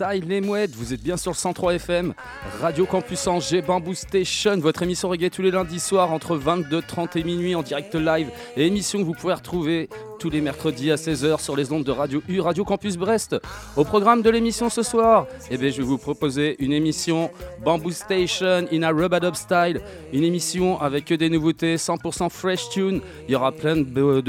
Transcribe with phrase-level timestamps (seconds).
[0.00, 2.14] Les mouettes, vous êtes bien sur le 103 FM,
[2.60, 7.24] Radio Campus Angers, Bamboo Station, votre émission reggae tous les lundis soirs entre 22h30 et
[7.24, 8.28] minuit en direct live.
[8.56, 9.88] Émission que vous pouvez retrouver
[10.18, 13.36] tous les mercredis à 16h sur les ondes de Radio U, Radio Campus Brest.
[13.76, 17.30] Au programme de l'émission ce soir, eh je vais vous proposer une émission
[17.64, 19.80] Bamboo Station in a Rubadub Style,
[20.12, 23.00] une émission avec des nouveautés, 100% fresh tune.
[23.26, 23.82] Il y aura plein de,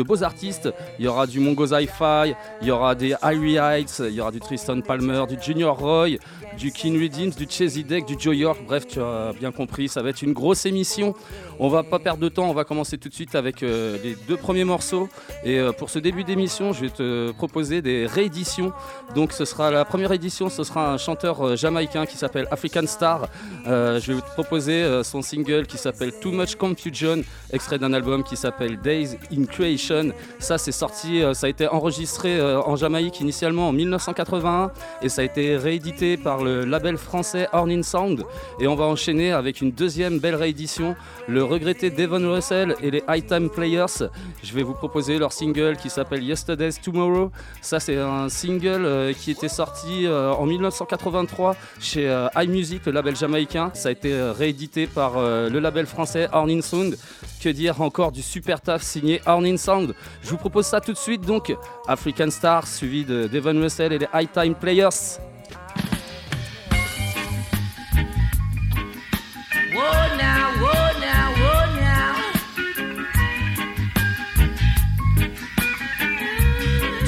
[0.03, 0.69] beaux- artistes.
[0.99, 4.31] Il y aura du Mongo Hi-Fi, il y aura des Irie Heights, il y aura
[4.31, 6.17] du Tristan Palmer, du Junior Roy,
[6.57, 8.59] du King Redeems, du Chesy Deck, du Joe York.
[8.65, 11.15] Bref, tu as bien compris, ça va être une grosse émission.
[11.59, 14.15] On va pas perdre de temps, on va commencer tout de suite avec euh, les
[14.27, 15.09] deux premiers morceaux.
[15.43, 18.73] Et euh, pour ce début d'émission, je vais te proposer des rééditions.
[19.15, 22.87] Donc ce sera la première édition, ce sera un chanteur euh, jamaïcain qui s'appelle African
[22.87, 23.29] Star.
[23.65, 28.35] Je vais te proposer son single qui s'appelle Too Much Confusion, extrait d'un album qui
[28.35, 30.11] s'appelle Days in Creation.
[30.39, 35.25] Ça c'est sorti, ça a été enregistré en Jamaïque initialement en 1981 et ça a
[35.25, 38.23] été réédité par le label français Hornin Sound.
[38.59, 40.95] Et on va enchaîner avec une deuxième belle réédition,
[41.27, 44.09] le regretté Devon Russell et les High Time Players.
[44.43, 47.31] Je vais vous proposer leur single qui s'appelle Yesterday's Tomorrow.
[47.61, 52.91] Ça, c'est un single euh, qui était sorti euh, en 1983 chez euh, iMusic, le
[52.91, 53.71] label jamaïcain.
[53.73, 56.97] Ça a été réédité par le label français Hornin Sound.
[57.41, 59.93] Que dire encore du super taf signé Hornin Sound?
[60.23, 61.55] Je vous propose ça tout de suite, donc
[61.87, 65.19] African Star suivi de Devon Russell et les High Time Players.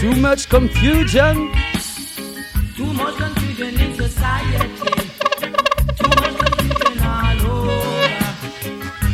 [0.04, 1.50] Too much confusion.
[2.76, 4.68] Too much confusion in society.
[5.96, 8.20] Too much confusion all over.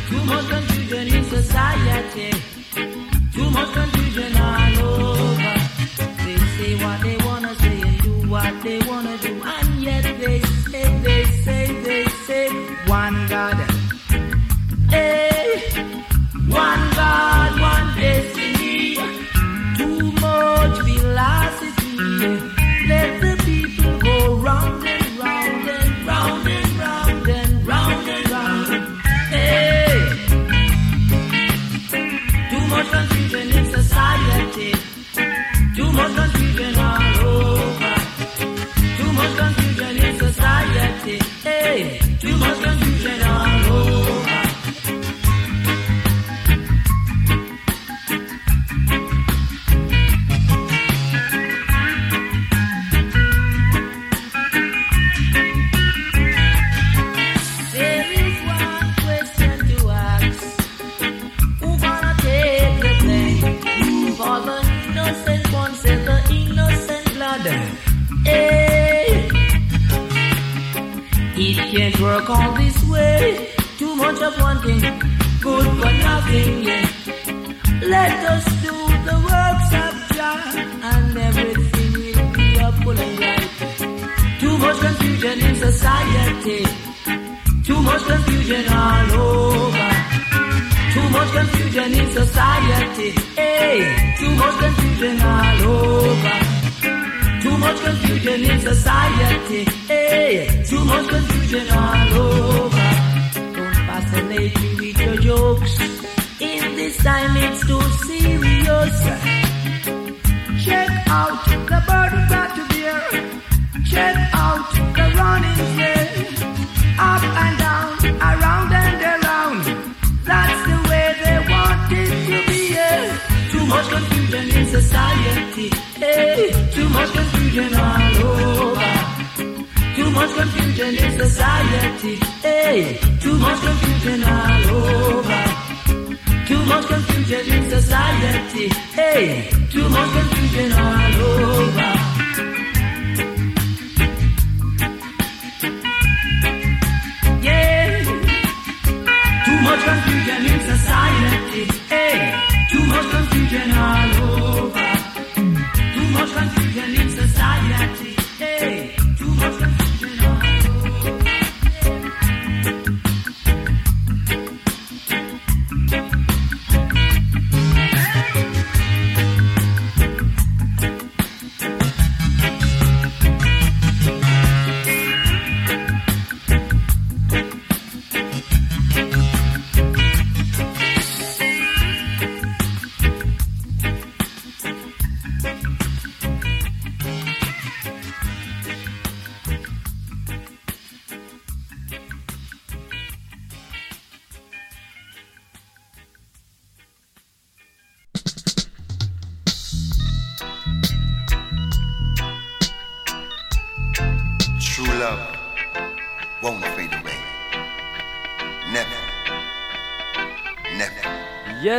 [0.09, 2.31] Too much confusion in society.
[3.35, 5.53] Too much confusion all over.
[6.25, 10.39] They say what they wanna say and do what they wanna do, and yet they
[10.41, 12.49] say, they say, they say,
[12.88, 13.69] one God.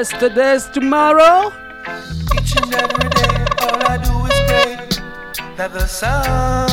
[0.01, 1.53] Yesterday's tomorrow.
[2.35, 4.73] Each and every day, all I do is pray
[5.59, 6.71] that the sun.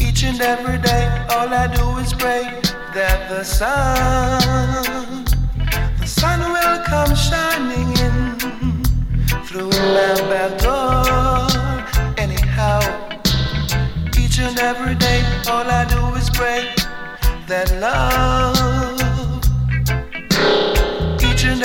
[0.00, 2.44] Each and every day, all I do is pray
[2.94, 5.26] that the sun,
[6.00, 8.16] the sun will come shining in
[9.44, 11.44] through my back door.
[12.16, 12.80] Anyhow,
[14.18, 16.72] each and every day, all I do is pray
[17.48, 18.83] that love.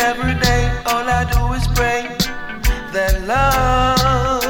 [0.02, 2.16] Every day, all I do is pray
[2.94, 4.42] that love,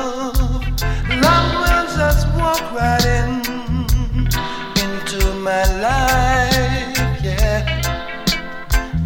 [1.26, 3.42] love will just walk right in
[4.86, 7.66] into my life, yeah.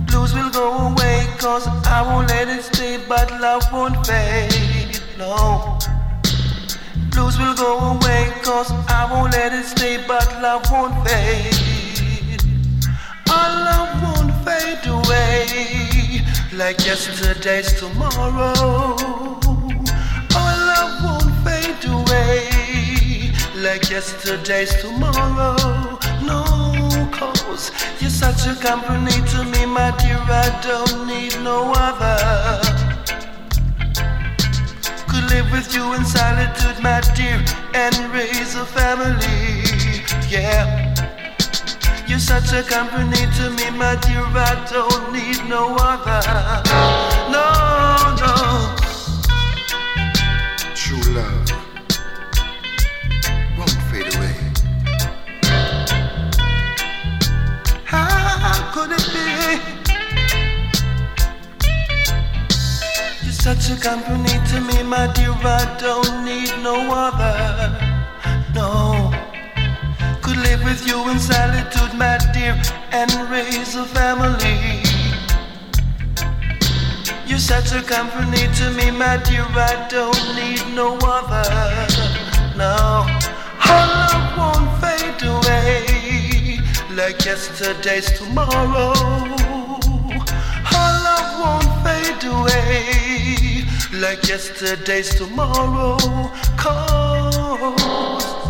[0.08, 5.80] Blues will go away, cause I won't let it stay, but love won't fade, no.
[7.12, 11.56] Blues will go away, cause I won't let it stay, but love won't fade.
[13.30, 14.03] Our love
[14.46, 16.22] fade away
[16.54, 18.96] like yesterday's tomorrow.
[20.36, 25.56] Our love won't fade away like yesterday's tomorrow.
[26.22, 26.44] No,
[27.12, 30.20] cause you're such a company to me, my dear.
[30.46, 32.84] I don't need no other
[35.08, 37.44] could live with you in solitude, my dear,
[37.76, 39.64] and raise a family.
[40.28, 40.83] Yeah.
[42.06, 44.24] You're such a company to me, my dear.
[44.36, 46.22] I don't need no other.
[47.32, 47.46] No,
[48.22, 48.34] no.
[50.76, 51.50] True love
[53.58, 54.36] won't fade away.
[57.86, 59.28] How could it be?
[63.24, 65.32] You're such a company to me, my dear.
[65.32, 67.93] I don't need no other.
[70.54, 72.54] Live with you in solitude, my dear,
[72.92, 74.84] and raise a family.
[77.26, 79.48] You're such a company to me, my dear.
[79.50, 81.50] I don't need no other.
[82.56, 83.02] No.
[83.66, 86.60] Our love won't fade away
[86.92, 88.94] like yesterday's tomorrow.
[90.78, 93.66] Our love won't fade away
[94.00, 95.98] like yesterday's tomorrow.
[96.58, 98.43] Cause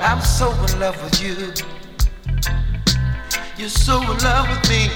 [0.00, 1.52] I'm so in love with you.
[3.56, 4.90] You're so in love with me.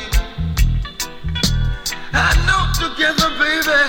[2.13, 3.83] I know together, baby,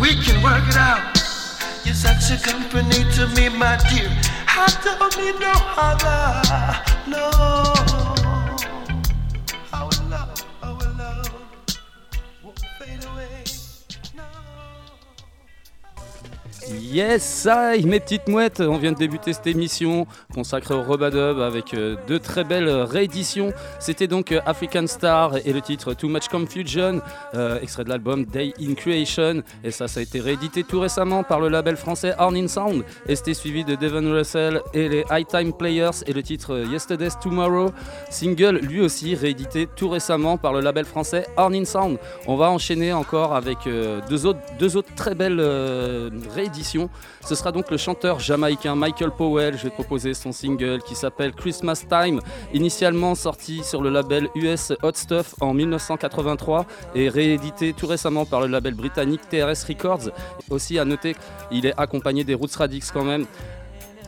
[0.00, 1.14] we can work it out.
[1.84, 4.10] You're such a company to me, my dear.
[4.48, 6.94] I don't need no other.
[7.06, 8.43] No.
[16.72, 21.74] Yes, I, mes petites mouettes, on vient de débuter cette émission consacrée au Robadub avec
[21.74, 23.52] euh, deux très belles rééditions.
[23.80, 27.02] C'était donc euh, African Star et le titre Too Much Confusion,
[27.34, 29.42] euh, extrait de l'album Day in Creation.
[29.62, 32.84] Et ça, ça a été réédité tout récemment par le label français Horn Sound.
[33.08, 37.18] Et c'était suivi de Devon Russell et les High Time Players et le titre Yesterday's
[37.20, 37.72] Tomorrow,
[38.08, 41.98] single lui aussi réédité tout récemment par le label français Horn Sound.
[42.26, 43.58] On va enchaîner encore avec
[44.08, 45.40] deux, autres, deux autres très belles
[46.34, 46.53] rééditions.
[46.62, 49.56] Ce sera donc le chanteur jamaïcain Michael Powell.
[49.58, 52.20] Je vais proposer son single qui s'appelle Christmas Time,
[52.52, 58.40] initialement sorti sur le label US Hot Stuff en 1983 et réédité tout récemment par
[58.40, 60.10] le label britannique TRS Records.
[60.50, 61.16] Aussi à noter
[61.50, 63.26] qu'il est accompagné des Roots Radix quand même.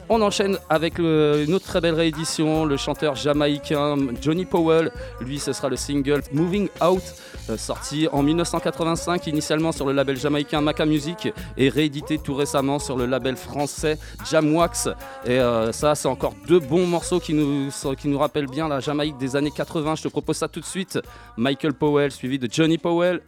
[0.08, 4.92] On enchaîne avec une autre très belle réédition, le chanteur jamaïcain Johnny Powell.
[5.20, 7.02] Lui, ce sera le single Moving Out,
[7.50, 12.78] euh, sorti en 1985, initialement sur le label jamaïcain Maca Music et réédité tout récemment
[12.78, 13.98] sur le label français
[14.30, 14.88] Jamwax.
[15.25, 18.78] Et euh, ça, c'est encore deux bons morceaux qui nous, qui nous rappellent bien la
[18.78, 19.96] Jamaïque des années 80.
[19.96, 21.00] Je te propose ça tout de suite.
[21.36, 23.22] Michael Powell, suivi de Johnny Powell.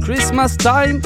[0.00, 1.02] Christmas Time.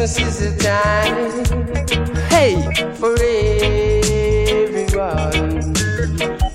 [0.00, 1.44] Christmas is a time
[2.30, 2.56] Hey!
[2.94, 3.12] for
[4.62, 5.74] everyone.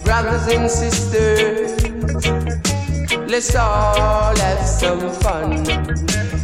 [0.04, 1.78] Brothers and sisters,
[3.30, 5.64] let's all have some fun.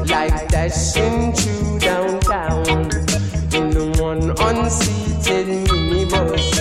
[0.05, 6.53] Like dashing through downtown in the one unseated minibus.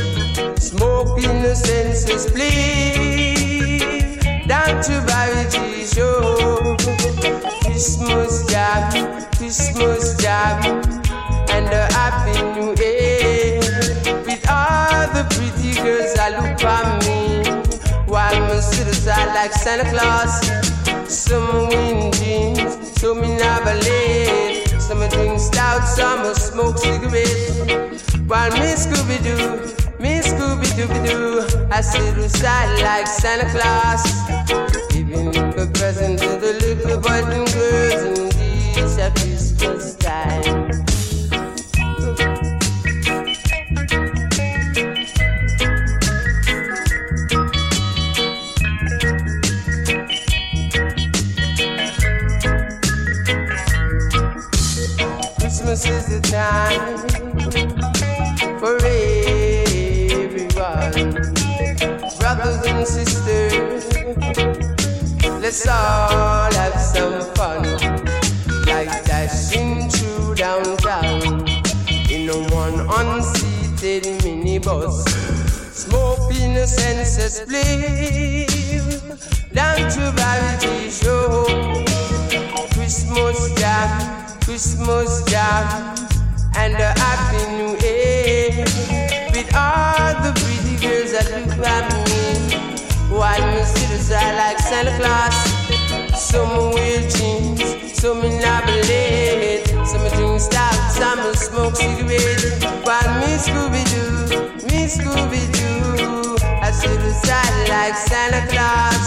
[0.59, 4.17] Smoking the senses, please.
[4.47, 6.80] Down to Variety Show.
[7.81, 10.83] Christmas jam, Christmas jam,
[11.49, 13.59] and a happy new year.
[14.27, 17.41] With all the pretty girls that look at me,
[18.05, 20.45] while my suits are like Santa Claus.
[21.09, 28.05] Some in jeans, some in abalade, some drink stout, some smoke cigarettes.
[28.27, 34.90] While me Scooby Doo, me Scooby Dooby Doo, I sit outside like Santa Claus.
[35.11, 38.29] Giving a present to the little boys and girls in
[38.77, 40.71] this Christmas time.
[55.41, 57.30] Christmas is the time
[65.51, 67.65] Let's all have some fun,
[68.67, 71.45] like dashing through downtown
[72.09, 75.03] in a one unseated minibus,
[75.75, 78.47] smoking a senseless flame.
[79.53, 81.45] Down to Variety Show.
[82.75, 84.41] Christmas jam.
[84.45, 85.97] Christmas jam.
[86.55, 88.65] And a happy new year.
[89.35, 92.00] With all the pretty girls that look at me
[93.21, 95.37] while me sit aside like Santa Claus.
[96.19, 97.61] Some wear jeans,
[98.01, 102.65] some in ballet, some drink stout, some smoke cigarettes.
[102.87, 104.09] While me Scooby Doo,
[104.69, 106.37] me Scooby Doo,
[106.67, 109.05] I sit aside like Santa Claus.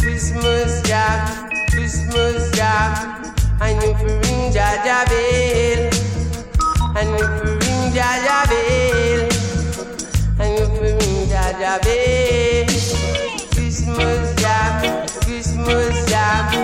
[0.00, 3.34] Christmas jam, Christmas jam.
[3.60, 5.80] And if you ring Jaja Bell,
[6.96, 9.20] and if you ring Jaja Bell,
[10.40, 12.13] and if you ring Jaja Bell,
[15.64, 16.63] Christmas jam,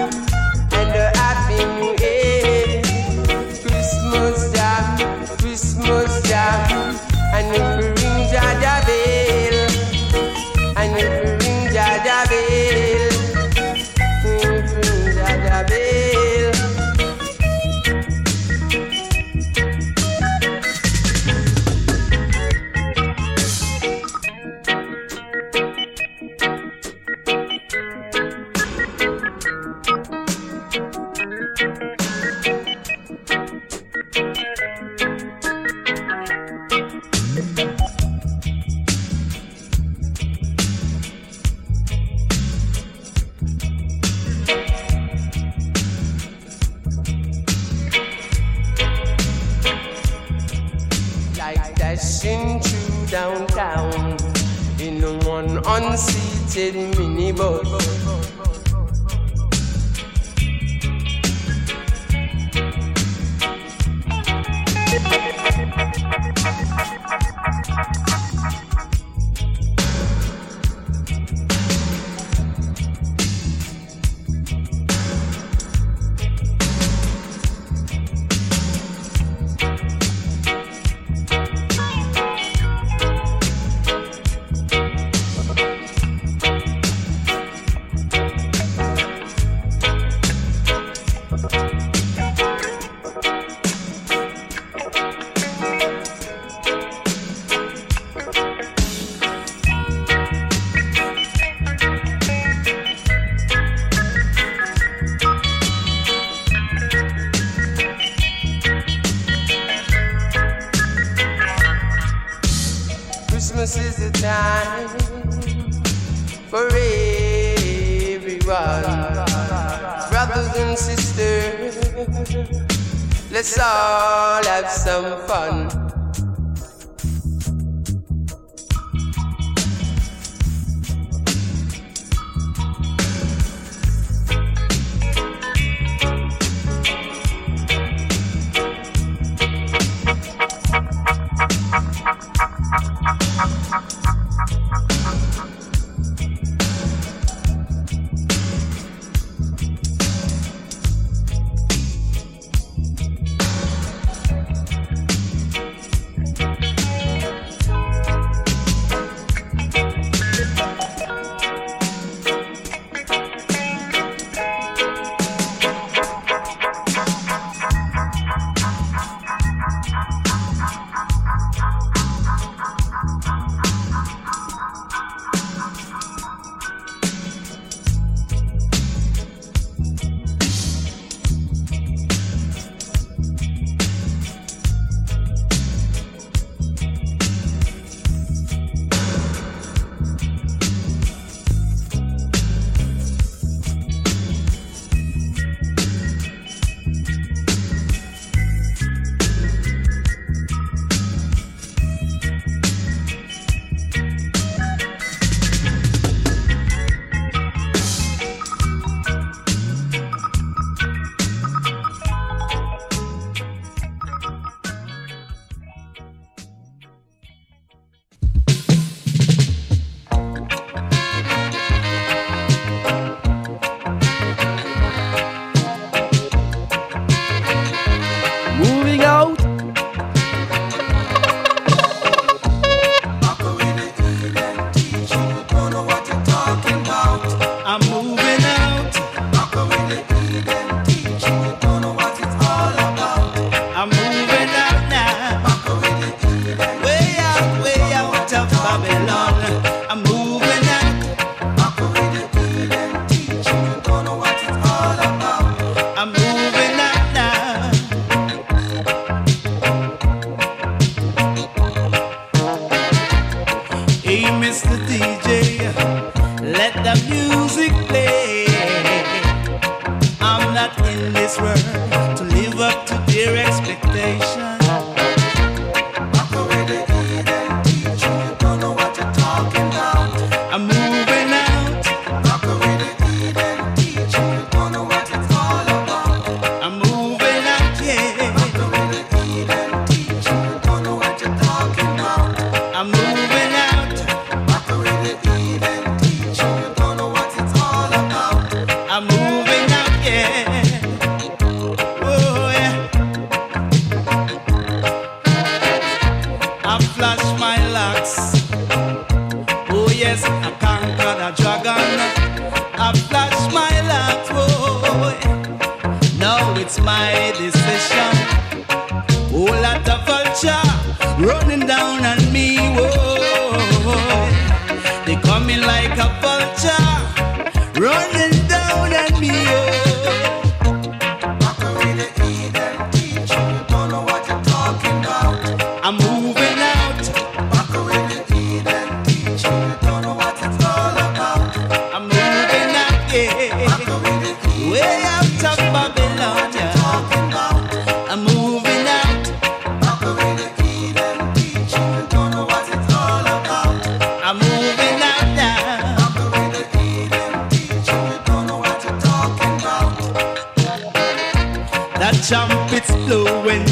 [362.61, 363.65] trumpets blowing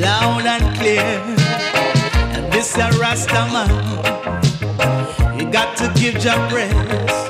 [0.00, 1.00] loud and clear.
[2.34, 3.70] And this a Rastaman,
[5.38, 7.23] you got to give your praise.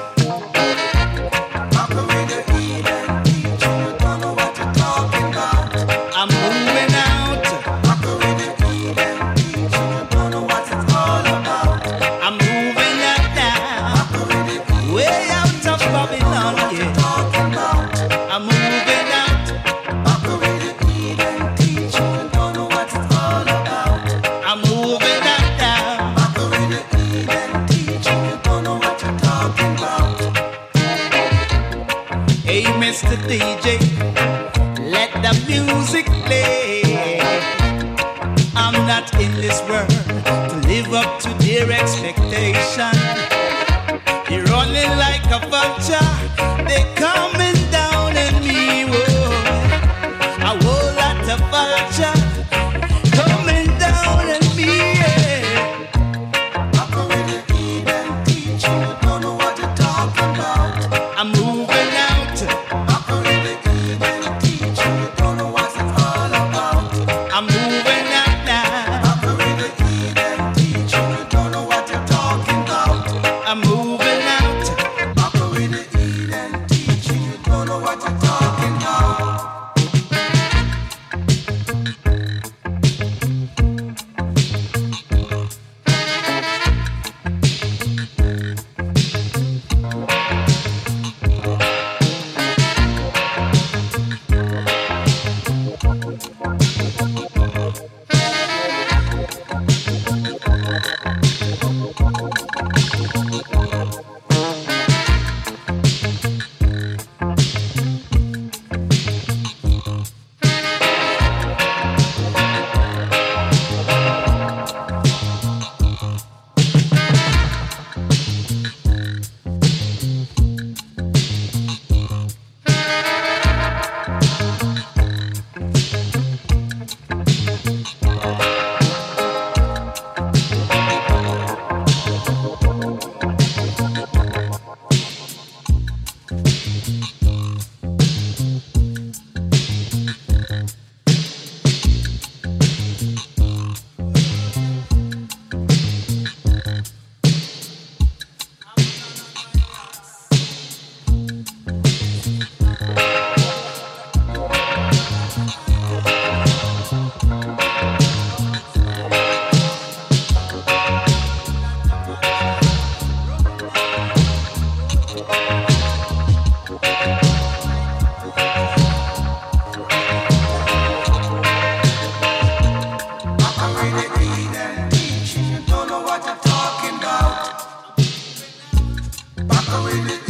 [179.55, 180.24] Rock away with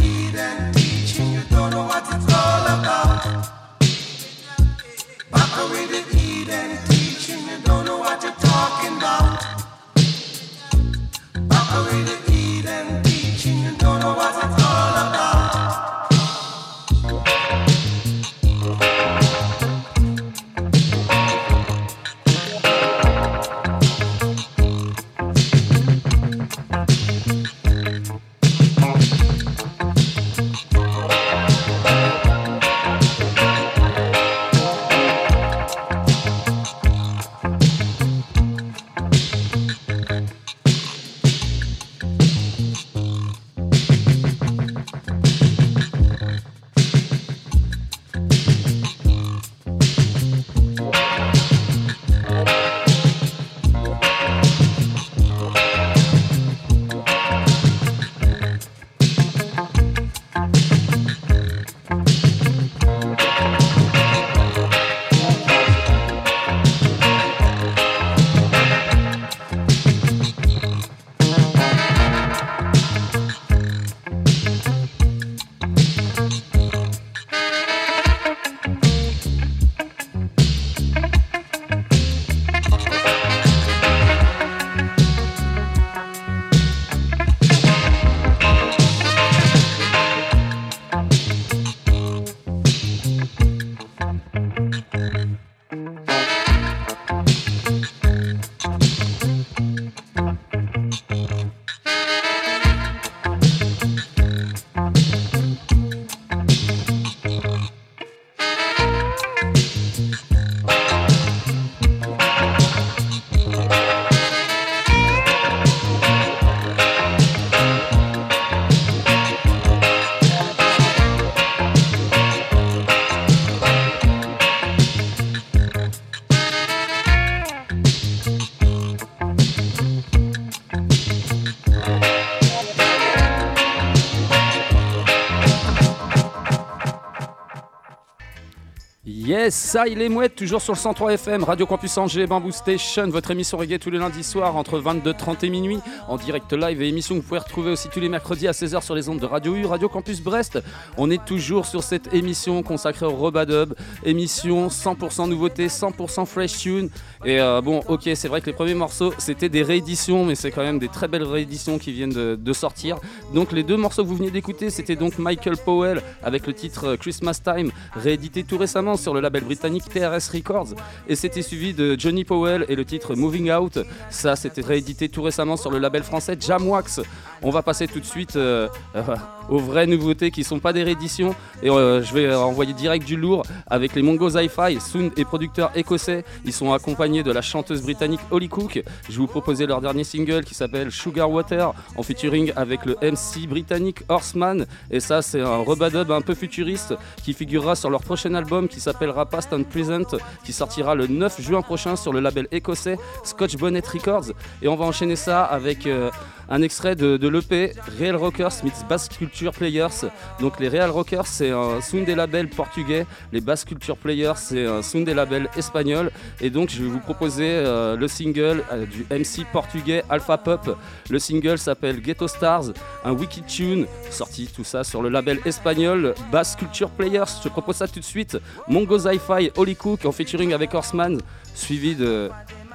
[139.45, 143.09] Yes, ça il est mouette, toujours sur le 103 FM, Radio Campus Angers, Bamboo Station,
[143.09, 146.89] votre émission reggae tous les lundis soirs entre 22h30 et minuit, en direct live et
[146.89, 149.27] émission que vous pouvez retrouver aussi tous les mercredis à 16h sur les ondes de
[149.27, 150.61] Radio U, Radio Campus Brest.
[150.97, 156.89] On est toujours sur cette émission consacrée au Robadub, émission 100% nouveauté, 100% fresh tune.
[157.27, 160.53] Et euh, bon, ok, c'est vrai que les premiers morceaux c'était des rééditions, mais c'est
[160.53, 162.97] quand même des très belles rééditions qui viennent de, sortir.
[163.35, 166.87] Donc les deux morceaux que vous venez d'écouter, c'était donc Michael Powell avec le titre
[166.87, 170.75] euh, Christmas Time, réédité tout récemment sur le label britannique TRS Records.
[171.09, 173.79] Et c'était suivi de Johnny Powell et le titre Moving Out.
[174.11, 177.01] Ça, c'était réédité tout récemment sur le label français Jamwax.
[177.43, 179.03] On va passer tout de suite euh, euh,
[179.49, 181.35] aux vraies nouveautés qui sont pas des rééditions.
[181.63, 185.71] Et euh, je vais envoyer direct du lourd avec les Mongos Hi-Fi, sound et producteurs
[185.75, 186.25] écossais.
[186.45, 188.83] Ils sont accompagnés de la chanteuse britannique Holly Cook.
[189.09, 192.97] Je vais vous proposer leur dernier single qui s'appelle Sugar Water en featuring avec le
[193.03, 194.67] MC britannique Horseman.
[194.91, 198.81] Et ça, c'est un rebadub un peu futuriste qui figurera sur leur prochain album qui
[198.81, 203.57] s'appellera Past and Present, qui sortira le 9 juin prochain sur le label écossais Scotch
[203.57, 204.33] Bonnet Records.
[204.63, 206.11] Et on va enchaîner ça avec euh,
[206.49, 210.09] un extrait de, l'EP Real Rockers meets Bass Culture Players.
[210.41, 213.07] Donc les Real Rockers, c'est un sound des labels portugais.
[213.33, 216.11] Les Bass Culture Players, c'est un sound des labels espagnols.
[216.41, 220.79] Et donc je vais vous proposer euh, le single euh, du MC portugais Alpha Pop.
[221.11, 222.73] Le single s'appelle Ghetto Stars,
[223.05, 227.25] un wiki tune sorti tout ça sur le label espagnol Bass Culture Players.
[227.43, 228.39] Je propose ça tout de suite.
[228.69, 231.21] Mongo Hi-Fi, Holly Cook en featuring avec Horseman,
[231.55, 232.31] suivi de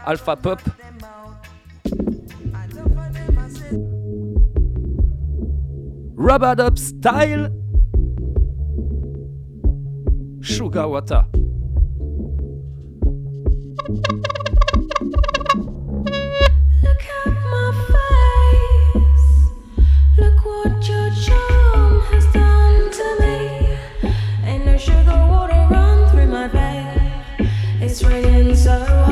[0.06, 0.60] Alpha Pop.
[25.72, 27.50] Run through my veins.
[27.82, 29.09] It's raining so hard.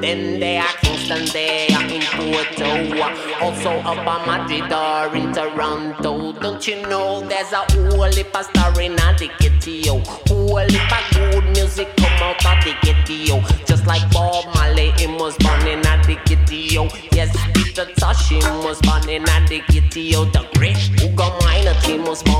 [0.00, 2.70] Then they are Kingston, there in Porto.
[3.44, 6.32] Also up in Madrid or in Toronto.
[6.32, 9.98] Don't you know there's a whole heap of star in the ghetto.
[10.26, 13.40] Whole heap of good music come out of the ghetto.
[13.66, 16.88] Just like Bob Marley, he was born in the ghetto.
[17.12, 20.24] Yes, Peter Tosh, he was born in the ghetto.
[20.24, 22.39] The great Ugo Minor team was born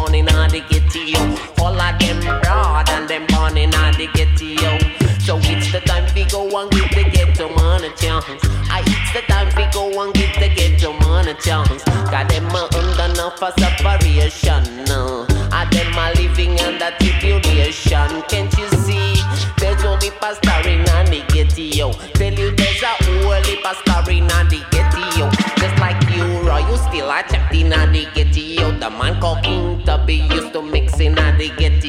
[13.41, 14.63] for separation.
[14.91, 15.25] Uh.
[15.53, 18.23] And them are living under tribulation.
[18.29, 19.15] Can't you see?
[19.57, 21.93] There's only pastor in the ghetto.
[22.19, 25.31] Tell you there's a holy pastor in the ghetto.
[25.59, 28.79] Just like you, Roy, you still a chat in the ghetto.
[28.79, 31.89] The man called King Tubby used to mix in the ghetto.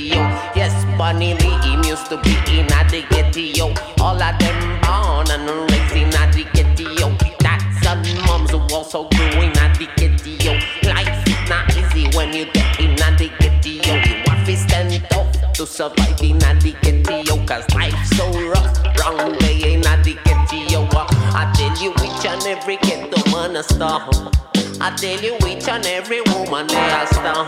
[0.55, 2.40] Yes, Bunny Lee used to be
[15.81, 17.43] survive in the ghetto.
[17.47, 20.87] Cause life's so rough, wrong way in the ghetto.
[21.33, 24.07] I tell you each and every ghetto man a star.
[24.79, 27.47] I tell you each and every woman they a star.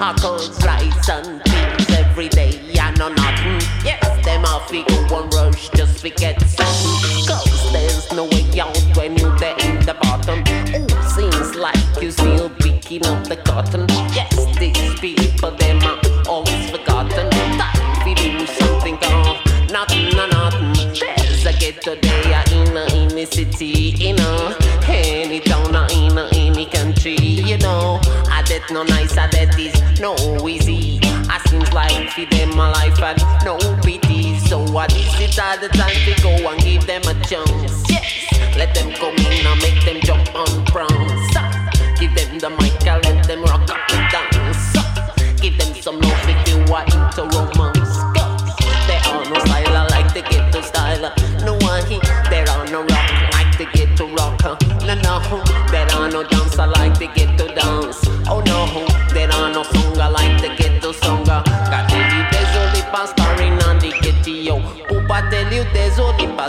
[0.00, 1.47] I cause rice and
[30.00, 30.14] no
[30.46, 31.00] easy.
[31.02, 34.38] I seems like for them my life and no pity.
[34.38, 37.84] So what is it all the time to go and give them a chance?
[37.90, 41.34] Yes, let them come in and make them jump on prance.
[41.98, 42.77] Give them the mic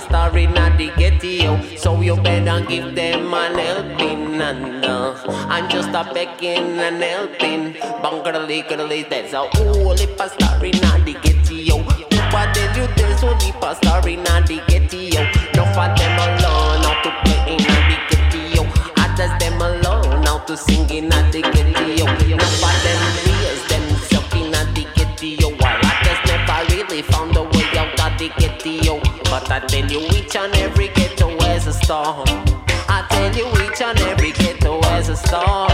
[0.09, 1.61] pastor in the ghetto.
[1.77, 5.15] So you better give them an helping and uh,
[5.49, 7.73] I'm just a begging and helping.
[8.01, 10.71] Bunkerly, curly, there's a holy pastor in
[11.05, 11.83] the ghetto.
[12.09, 15.23] Papa tell you there's only pastor in the ghetto.
[15.55, 18.63] No for them alone how to play in the ghetto.
[18.97, 21.58] Others them alone how to sing in the ghetto.
[32.11, 35.68] I tell you each and every ghetto has a star.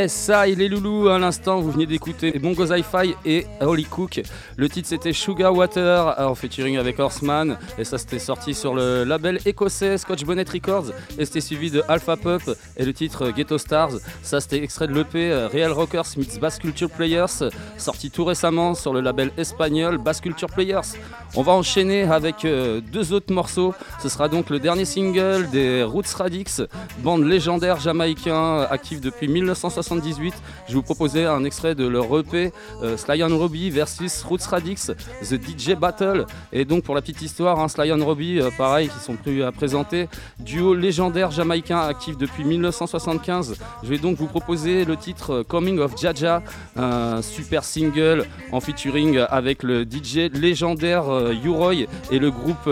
[0.00, 1.60] Yes, ça, il est loulou à l'instant.
[1.60, 4.22] Vous venez d'écouter Bongo Hi-Fi et Holy Cook.
[4.56, 7.58] Le titre c'était Sugar Water en featuring avec Horseman.
[7.76, 10.92] Et ça, c'était sorti sur le label écossais Scotch Bonnet Records.
[11.18, 12.40] Et c'était suivi de Alpha Pup
[12.78, 13.90] et le titre Ghetto Stars.
[14.22, 17.50] Ça, c'était extrait de l'EP euh, Real Rockers meets Bass Culture Players.
[17.76, 20.96] Sorti tout récemment sur le label espagnol Bass Culture Players.
[21.36, 23.74] On va enchaîner avec euh, deux autres morceaux.
[24.02, 26.62] Ce sera donc le dernier single des Roots Radix,
[27.00, 29.28] bande légendaire jamaïcain active depuis
[29.94, 30.34] 1978.
[30.68, 34.92] Je vous proposer un extrait de leur EP euh, Sly and Robbie versus Roots Radix,
[35.22, 36.26] The DJ Battle.
[36.52, 39.42] Et donc pour la petite histoire, hein, Sly and Robbie, euh, pareil, qui sont plus
[39.42, 43.56] à présenter, duo légendaire jamaïcain actif depuis 1975.
[43.82, 46.42] Je vais donc vous proposer le titre euh, Coming of Jaja,
[46.76, 52.68] un super single en featuring avec le DJ légendaire euh, U-Roy et le groupe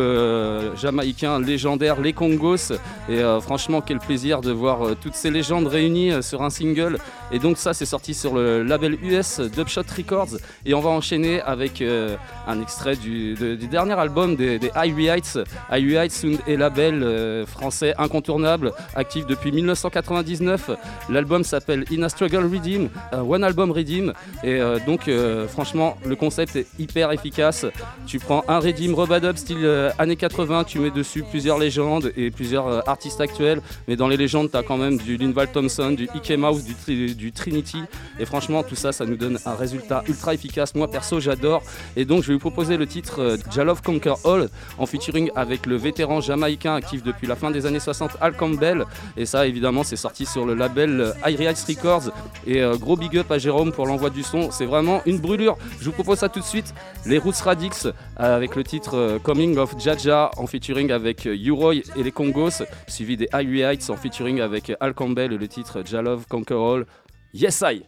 [0.77, 2.73] jamaïcain légendaire Les Congos.
[3.09, 6.99] Et franchement, quel plaisir de voir toutes ces légendes réunies sur un single.
[7.33, 10.37] Et donc ça c'est sorti sur le label US Dubshot Records.
[10.67, 14.71] Et on va enchaîner avec euh, un extrait du, de- du dernier album des, des
[14.77, 15.39] Irie Heights.
[15.71, 20.71] Irie Heights est label euh, français incontournable, actif depuis 1999.
[21.11, 24.13] L'album s'appelle In a Struggle Redeem, un One Album Redeem.
[24.45, 27.67] Et euh, donc euh, franchement le concept est hyper efficace.
[28.07, 32.31] Tu prends un Redeem Robadub style euh, années 80, tu mets dessus plusieurs légendes et
[32.31, 33.61] plusieurs euh, artistes actuels.
[33.87, 36.75] Mais dans les légendes, tu as quand même du Linval Thompson, du Ike Mouse, du,
[36.75, 37.79] Tri- du Trinity.
[38.19, 40.75] Et franchement, tout ça, ça nous donne un résultat ultra efficace.
[40.75, 41.63] Moi, perso, j'adore.
[41.97, 45.67] Et donc, je vais vous proposer le titre euh, Jalove Conquer All en featuring avec
[45.67, 48.85] le vétéran jamaïcain actif depuis la fin des années 60, Al Campbell.
[49.17, 52.11] Et ça, évidemment, c'est sorti sur le label euh, Heights Records.
[52.47, 54.51] Et euh, gros big up à Jérôme pour l'envoi du son.
[54.51, 55.57] C'est vraiment une brûlure.
[55.81, 56.75] Je vous propose ça tout de suite.
[57.07, 62.13] Les Roots Radix avec le titre Coming of Jaja en featuring avec U-Roy et les
[62.13, 66.87] Congos, suivi des Heights en featuring avec Al Campbell et le titre Jalove Conquer All.
[67.33, 67.83] Yes I!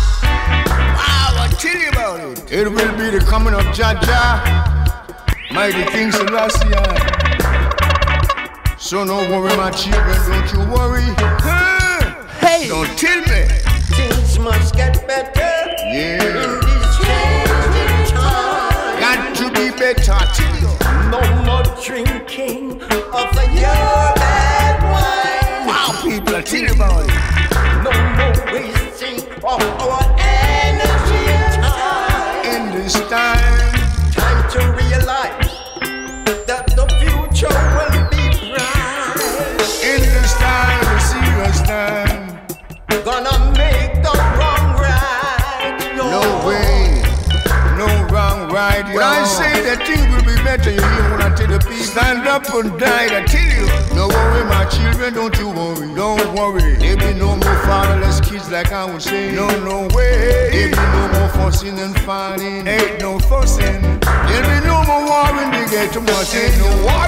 [0.00, 2.52] Wow, I tell you about it.
[2.52, 4.40] It will be the coming of Jah Jah,
[5.52, 6.70] mighty King Selassie.
[8.78, 11.04] So no worry, my children, don't you worry.
[12.40, 13.46] Hey, don't tell me.
[13.94, 15.40] Things must get better
[15.92, 19.00] Yeah, in this changing time.
[19.00, 20.12] got to be better.
[20.12, 20.70] I tell you.
[21.10, 22.19] No more drinking
[26.50, 27.14] people, you about it.
[27.84, 32.44] No more wasting of our energy and time.
[32.46, 33.72] In this time,
[34.12, 35.50] Time to realize
[36.46, 39.82] that the future will be bright.
[39.82, 42.26] in this time, a serious time.
[43.04, 45.78] Gonna make the wrong right.
[45.96, 46.10] yo.
[46.10, 47.02] No way,
[47.78, 48.84] no wrong right.
[48.92, 52.26] When I say that things will be better, you hear I tell the people, stand
[52.26, 53.08] up and die.
[53.16, 56.76] I tell you, no worry, my children, don't you worry, don't worry.
[56.76, 59.34] There be no more fatherless kids like I would say.
[59.34, 60.50] No, no way.
[60.50, 62.66] There be no more fussing and fighting.
[62.66, 63.82] Ain't no fussing.
[64.28, 66.00] There be no more war in the ghetto.
[66.00, 67.00] Must ain't no war.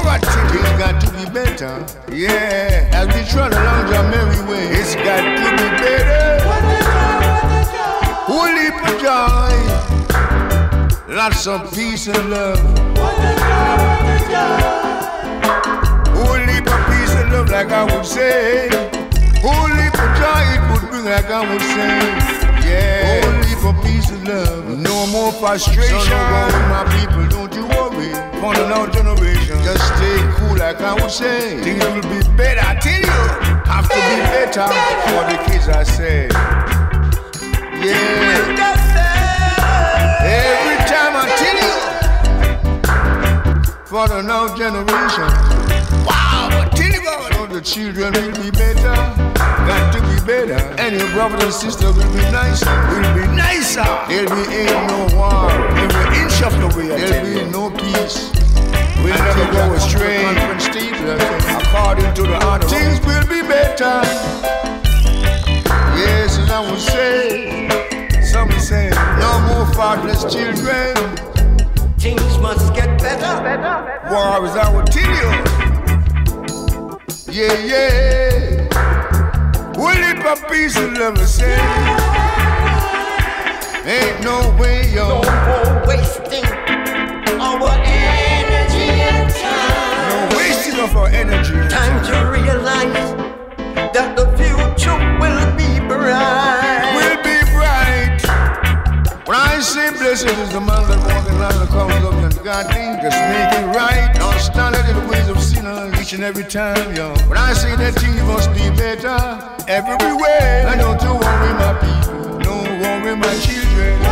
[0.53, 1.85] You, it's got to be better.
[2.13, 6.41] Yeah, as we trot along our merry way, it's got to be better.
[8.29, 9.53] Holy for joy.
[11.15, 13.92] Lots of peace and love.
[16.17, 18.69] Holy for peace and love, like I would say.
[19.45, 22.01] Holy for joy, it would bring, like I would say.
[22.65, 23.27] Yeah.
[23.27, 24.79] Only for peace and love.
[24.79, 26.01] No more frustration.
[26.01, 28.13] So no worry, my people, don't you worry.
[28.41, 31.61] For the now generation, just stay cool, like I would say.
[31.63, 33.21] Things will be better, I tell you.
[33.69, 34.69] Have to be better
[35.13, 36.29] for the kids, I say.
[37.85, 38.71] Yeah.
[40.23, 41.27] Every time I
[43.93, 45.29] for the now generation.
[46.09, 48.97] Wow, you so the children will be better,
[49.69, 53.85] got to be better, and your brothers and sisters will be nicer, will be nicer.
[54.09, 55.45] There'll be ain't no war,
[55.77, 56.89] every inch of the way.
[56.89, 58.33] There'll be no peace.
[59.05, 60.25] We'll never go astray.
[61.61, 64.01] According to the order, things will be better.
[66.01, 67.69] Yes, and I will say,
[68.23, 68.89] some will say,
[69.21, 71.13] no more fatherless children.
[72.03, 73.33] Things must get better.
[74.11, 75.45] War is our tedium.
[77.31, 78.67] Yeah, yeah.
[79.77, 81.55] Will it for peace and love and say?
[83.87, 85.23] Ain't no way, yo.
[85.23, 86.45] No more wasting
[87.41, 90.31] our energy and time.
[90.31, 91.55] No wasting of our energy.
[91.69, 93.15] Time to realize
[93.95, 96.62] that the future will be bright.
[99.63, 100.99] I say blessed is the man that
[101.31, 104.11] in line the up and God thing, just make it right.
[104.19, 107.15] Don't stand in the ways of sinners each and every time, yo.
[107.31, 109.15] When I say that thing must be better
[109.71, 110.67] everywhere.
[110.67, 112.43] I don't you worry, my people.
[112.43, 114.03] Don't worry, my children.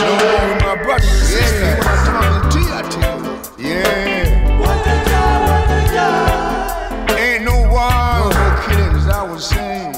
[0.00, 1.60] Don't worry, my brothers and sisters.
[1.60, 3.36] Yeah, when I'm talking to you, I tell you.
[3.60, 4.32] Yeah.
[7.12, 7.92] Ain't no war,
[8.24, 9.92] no more killings, I was saying.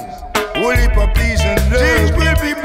[0.99, 2.18] For peace and love.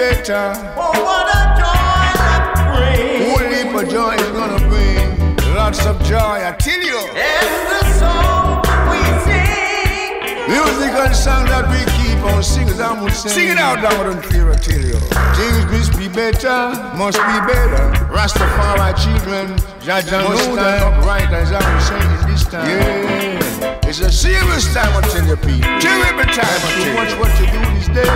[0.04, 0.52] Better.
[0.76, 2.44] Oh, what a joy that
[2.76, 3.24] brings.
[3.24, 7.00] Holy for joy is gonna bring lots of joy, I tell you.
[7.16, 8.60] And the song
[8.92, 10.44] we sing.
[10.52, 13.30] Musical song that we keep on singing, I would say.
[13.30, 15.00] Sing it out loud and clear, I tell you.
[15.40, 17.96] Things must be better, must be better.
[18.12, 22.68] Rastafari children, Jah Jah must stand upright as I was saying this time.
[22.68, 23.88] Yeah.
[23.88, 25.80] It's a serious time, I tell you people.
[25.80, 26.96] Terrible time, I tell you.
[27.00, 28.12] Watch what you do these days.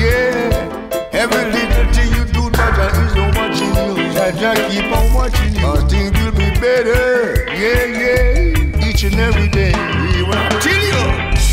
[0.00, 0.87] Yeah.
[1.18, 4.12] Every little thing you do, Jah Jah is on watching you.
[4.14, 5.66] Jah Jah keep on watching you.
[5.66, 7.44] Our thing will be better.
[7.50, 8.88] Yeah, yeah.
[8.88, 9.74] Each and every day.
[9.98, 11.02] We will you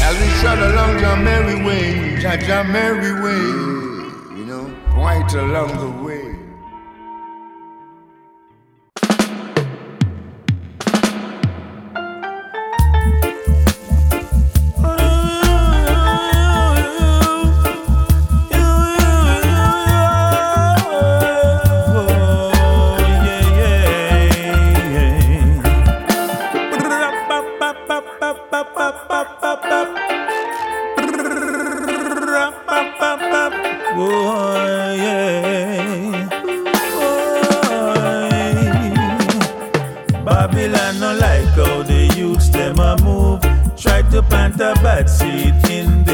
[0.05, 2.21] As we trot along the merry way.
[2.21, 4.37] Jah Jah merry way.
[4.37, 6.24] You know, right along the way.
[44.81, 46.04] Bad backseat in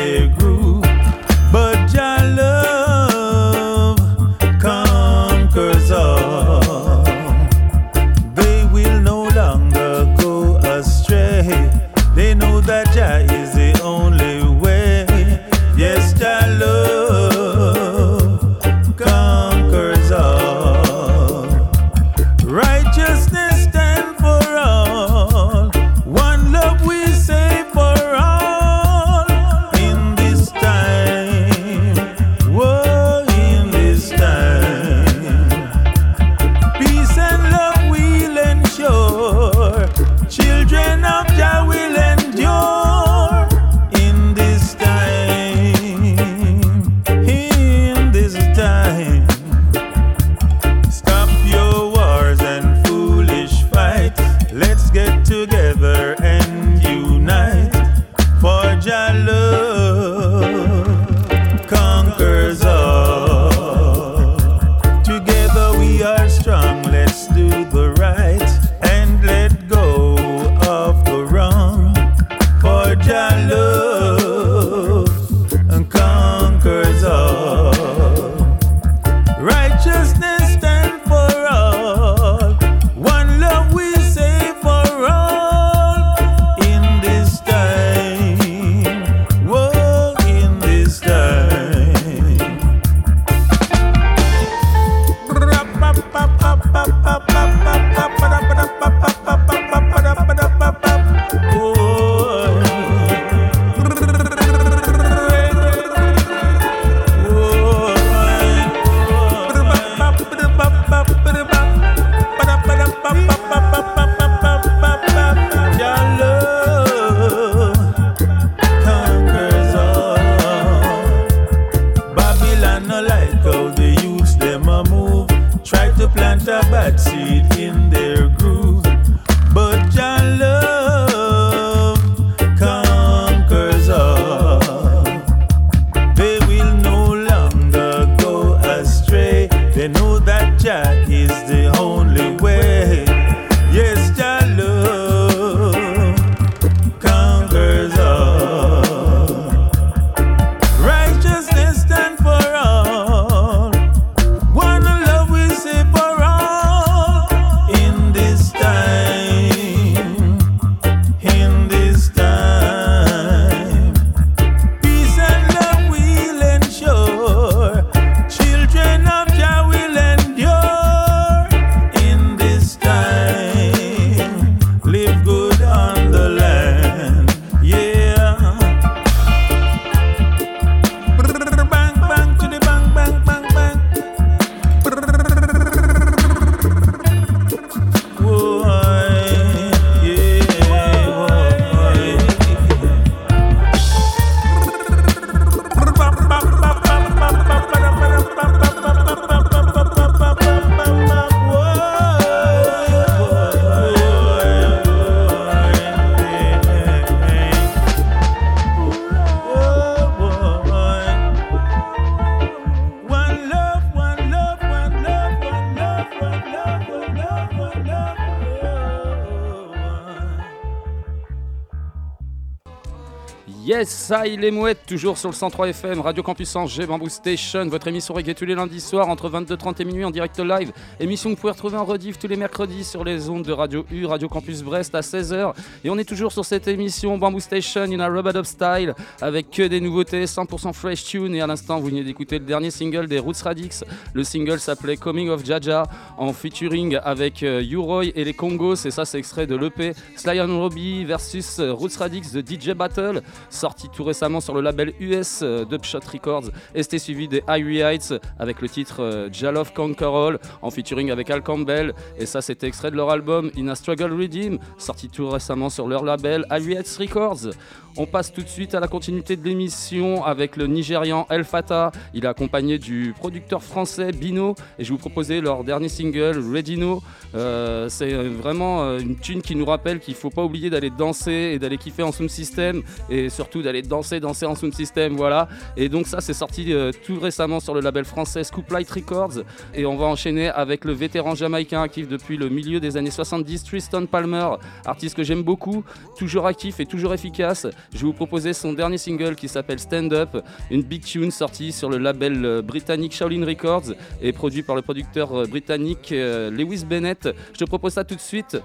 [224.12, 228.34] Les mouettes, toujours sur le 103 FM, Radio Campus Angers, Bamboo Station, votre émission reggae
[228.36, 230.74] tous les lundis soirs entre 22h30 et minuit en direct live.
[231.00, 233.86] Émission que vous pouvez retrouver en rediff tous les mercredis sur les ondes de Radio
[233.90, 235.54] U, Radio Campus Brest à 16h.
[235.86, 239.50] Et on est toujours sur cette émission Bamboo Station in a Robot of Style avec
[239.50, 241.34] que des nouveautés 100% fresh tune.
[241.34, 243.86] Et à l'instant, vous venez d'écouter le dernier single des Roots Radix.
[244.14, 245.84] Le single s'appelait Coming of Jaja
[246.18, 248.86] en featuring avec euh, Uroy et les Congos.
[248.86, 252.72] Et ça, c'est extrait de l'EP Sly and Robbie versus euh, Roots Radix de DJ
[252.72, 256.50] Battle, sorti tout récemment sur le label US euh, Dubshot Records.
[256.76, 261.12] Et c'était suivi des Irie Heights avec le titre euh, Jalof Conquer All en featuring
[261.12, 261.94] avec Al Campbell.
[262.18, 265.88] Et ça, c'était extrait de leur album In a Struggle Redeem, sorti tout récemment sur
[265.88, 267.52] leur label Irie Heights Records.
[267.98, 271.92] On passe tout de suite à la continuité de l'émission avec le Nigérian El Fata.
[272.14, 277.04] Il est accompagné du producteur français Bino et je vous proposer leur dernier single Redino.
[277.36, 281.52] Euh, c'est vraiment euh, une tune qui nous rappelle qu'il faut pas oublier d'aller danser
[281.54, 285.18] et d'aller kiffer en sound system et surtout d'aller danser, danser en sound system.
[285.18, 285.50] Voilà.
[285.76, 289.44] Et donc ça, c'est sorti euh, tout récemment sur le label français Scoop Light Records
[289.74, 293.66] et on va enchaîner avec le vétéran jamaïcain actif depuis le milieu des années 70,
[293.66, 294.48] Tristan Palmer,
[294.86, 295.84] artiste que j'aime beaucoup,
[296.18, 297.68] toujours actif et toujours efficace.
[297.94, 300.38] Je vais vous proposer son dernier single qui s'appelle Stand Up,
[300.70, 304.82] une big tune sortie sur le label euh, britannique Shaolin Records et produit par le
[304.82, 307.30] producteur euh, britannique euh, Lewis Bennett.
[307.54, 308.58] Je te propose ça tout de suite.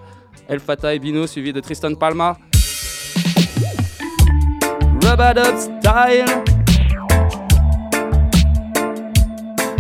[0.49, 2.39] El Fata et Bino suivi de Tristan Palma.
[5.03, 6.43] Rub it up style.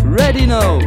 [0.04, 0.80] Ready now.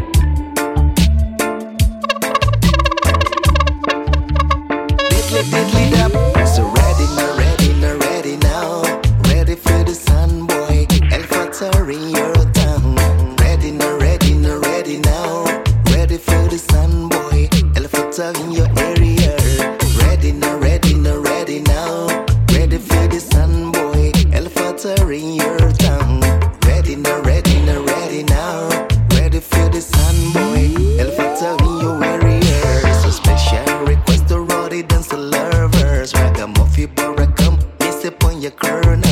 [11.61, 12.95] In your town.
[13.35, 15.43] Ready now, ready now, ready now.
[15.91, 17.49] Ready for the sun boy.
[17.75, 19.35] El Fatah in your area.
[19.99, 22.07] Ready now, ready now, ready now.
[22.53, 24.09] Ready for the sun boy.
[24.31, 26.21] El Fatah in your town.
[26.65, 28.69] Ready now, ready now, ready now.
[29.15, 30.97] Ready for the sun boy.
[30.97, 33.11] El Fatah in your area.
[33.11, 34.37] Special request to
[35.17, 36.13] lovers.
[38.05, 39.08] Upon your.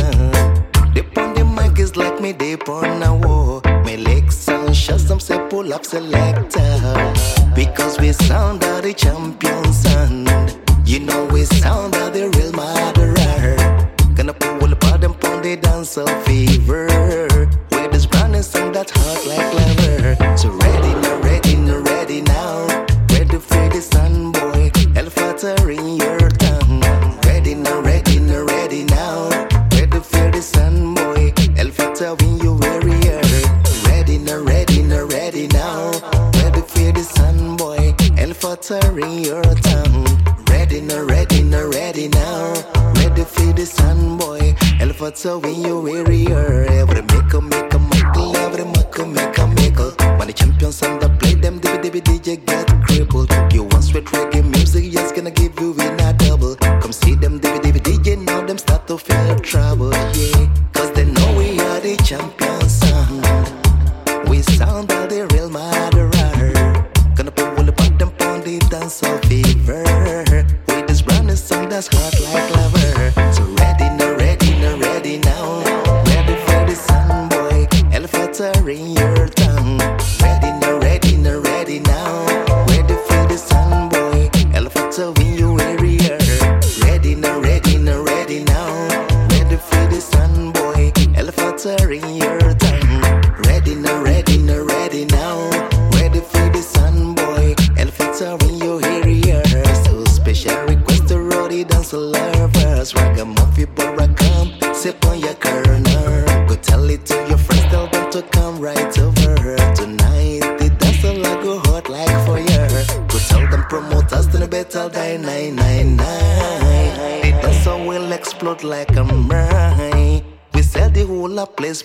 [2.69, 3.61] On a wall.
[3.63, 7.13] My legs sound shots them say pull up selector.
[7.55, 10.57] Because we sound are the champion sound.
[10.85, 13.55] You know we sound are the real murderer.
[14.15, 16.87] Gonna pull up them on the dance of fever.
[17.71, 20.37] With this brand new song that's hot like leather.
[20.37, 22.67] So ready now, ready now, ready now.
[23.11, 24.71] Ready for the sun boy.
[24.95, 26.81] El Fatah in your town.
[27.25, 29.29] Ready now, ready now, ready now.
[29.71, 31.33] Ready for the sun boy.
[31.57, 32.36] El Fatah in
[38.43, 40.05] in your town.
[40.49, 42.53] Ready now, ready now, ready now.
[42.95, 44.53] Ready for the sun boy.
[44.79, 44.91] El
[45.43, 46.81] in your area.
[46.81, 49.91] Every make a make a Michael, every make a Michael.
[50.17, 53.31] When the champions on the play them, DVD DJ get crippled.
[53.51, 56.55] You want straight reggae music, just gonna give you in a double.
[56.57, 60.47] Come see them DVD DJ, now them start to feel trouble, yeah.
[60.73, 64.29] Cause they know we are the champions sound.
[64.29, 65.06] We sound the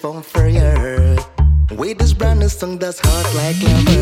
[0.03, 1.17] place from fire.
[1.71, 4.02] With this brand new song that's hot like lava.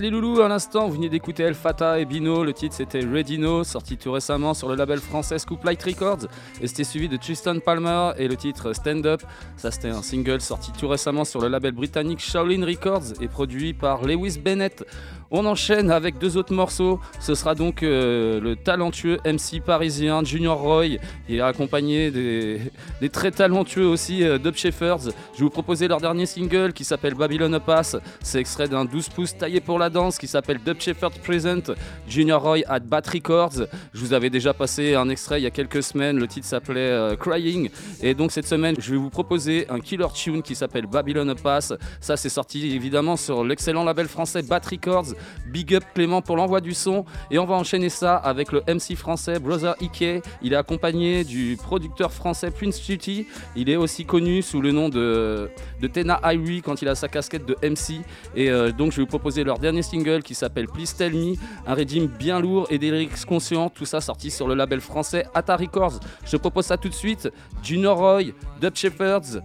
[0.00, 2.44] Les loulous, à l'instant, vous venez d'écouter El Fata et Bino.
[2.44, 6.26] Le titre c'était Redino, sorti tout récemment sur le label français Scoop Light Records.
[6.60, 9.22] Et c'était suivi de Tristan Palmer et le titre Stand Up.
[9.56, 13.72] Ça, c'était un single sorti tout récemment sur le label britannique Shaolin Records et produit
[13.72, 14.84] par Lewis Bennett.
[15.30, 17.00] On enchaîne avec deux autres morceaux.
[17.28, 20.96] Ce sera donc euh, le talentueux MC parisien Junior Roy.
[21.28, 22.10] Il est accompagné
[23.00, 25.10] des, très talentueux aussi euh, Dub Shepherds.
[25.34, 27.98] Je vais vous proposer leur dernier single qui s'appelle Babylon Pass.
[28.22, 31.74] C'est extrait d'un 12 pouces taillé pour la danse qui s'appelle Dub Shepherds Present
[32.08, 33.66] Junior Roy at Bat Records.
[33.92, 36.18] Je vous avais déjà passé un extrait il y a quelques semaines.
[36.18, 37.68] Le titre s'appelait euh, Crying.
[38.00, 41.74] Et donc cette semaine, je vais vous proposer un killer tune qui s'appelle Babylon Pass.
[42.00, 45.08] Ça, c'est sorti évidemment sur l'excellent label français Bat Records.
[45.46, 47.04] Big up Clément pour l'envoi du son.
[47.30, 50.24] Et on va enchaîner ça avec le MC français Brother Ike.
[50.42, 53.26] Il est accompagné du producteur français Prince Duty.
[53.56, 55.50] Il est aussi connu sous le nom de,
[55.80, 58.00] de Tena Irie quand il a sa casquette de MC.
[58.34, 61.34] Et euh, donc je vais vous proposer leur dernier single qui s'appelle Please Tell Me.
[61.66, 63.70] Un régime bien lourd et des lyrics conscients.
[63.70, 66.00] Tout ça sorti sur le label français Ata Records.
[66.24, 67.30] Je propose ça tout de suite.
[67.62, 69.42] Junior Roy, Dub Shepherds,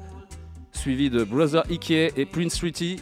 [0.72, 3.02] suivi de Brother Ike et Prince Duty.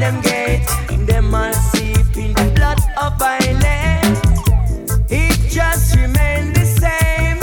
[0.00, 0.66] them gate?
[1.06, 4.18] Them all sleep in the blood of violence.
[5.10, 7.36] It just remain the same.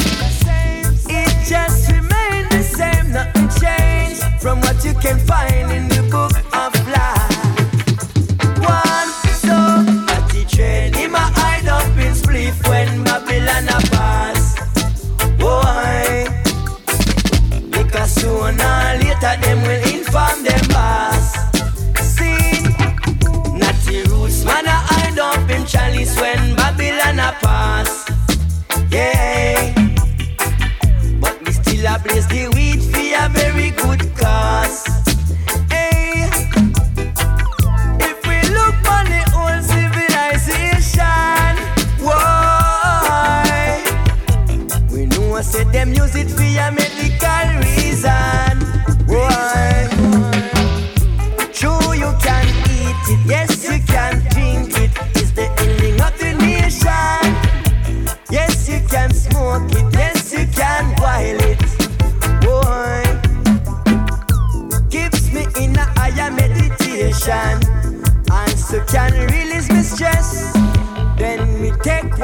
[1.07, 3.11] It just remain the same.
[3.11, 5.96] Nothing changed from what you can find in the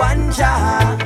[0.03, 1.02] one jar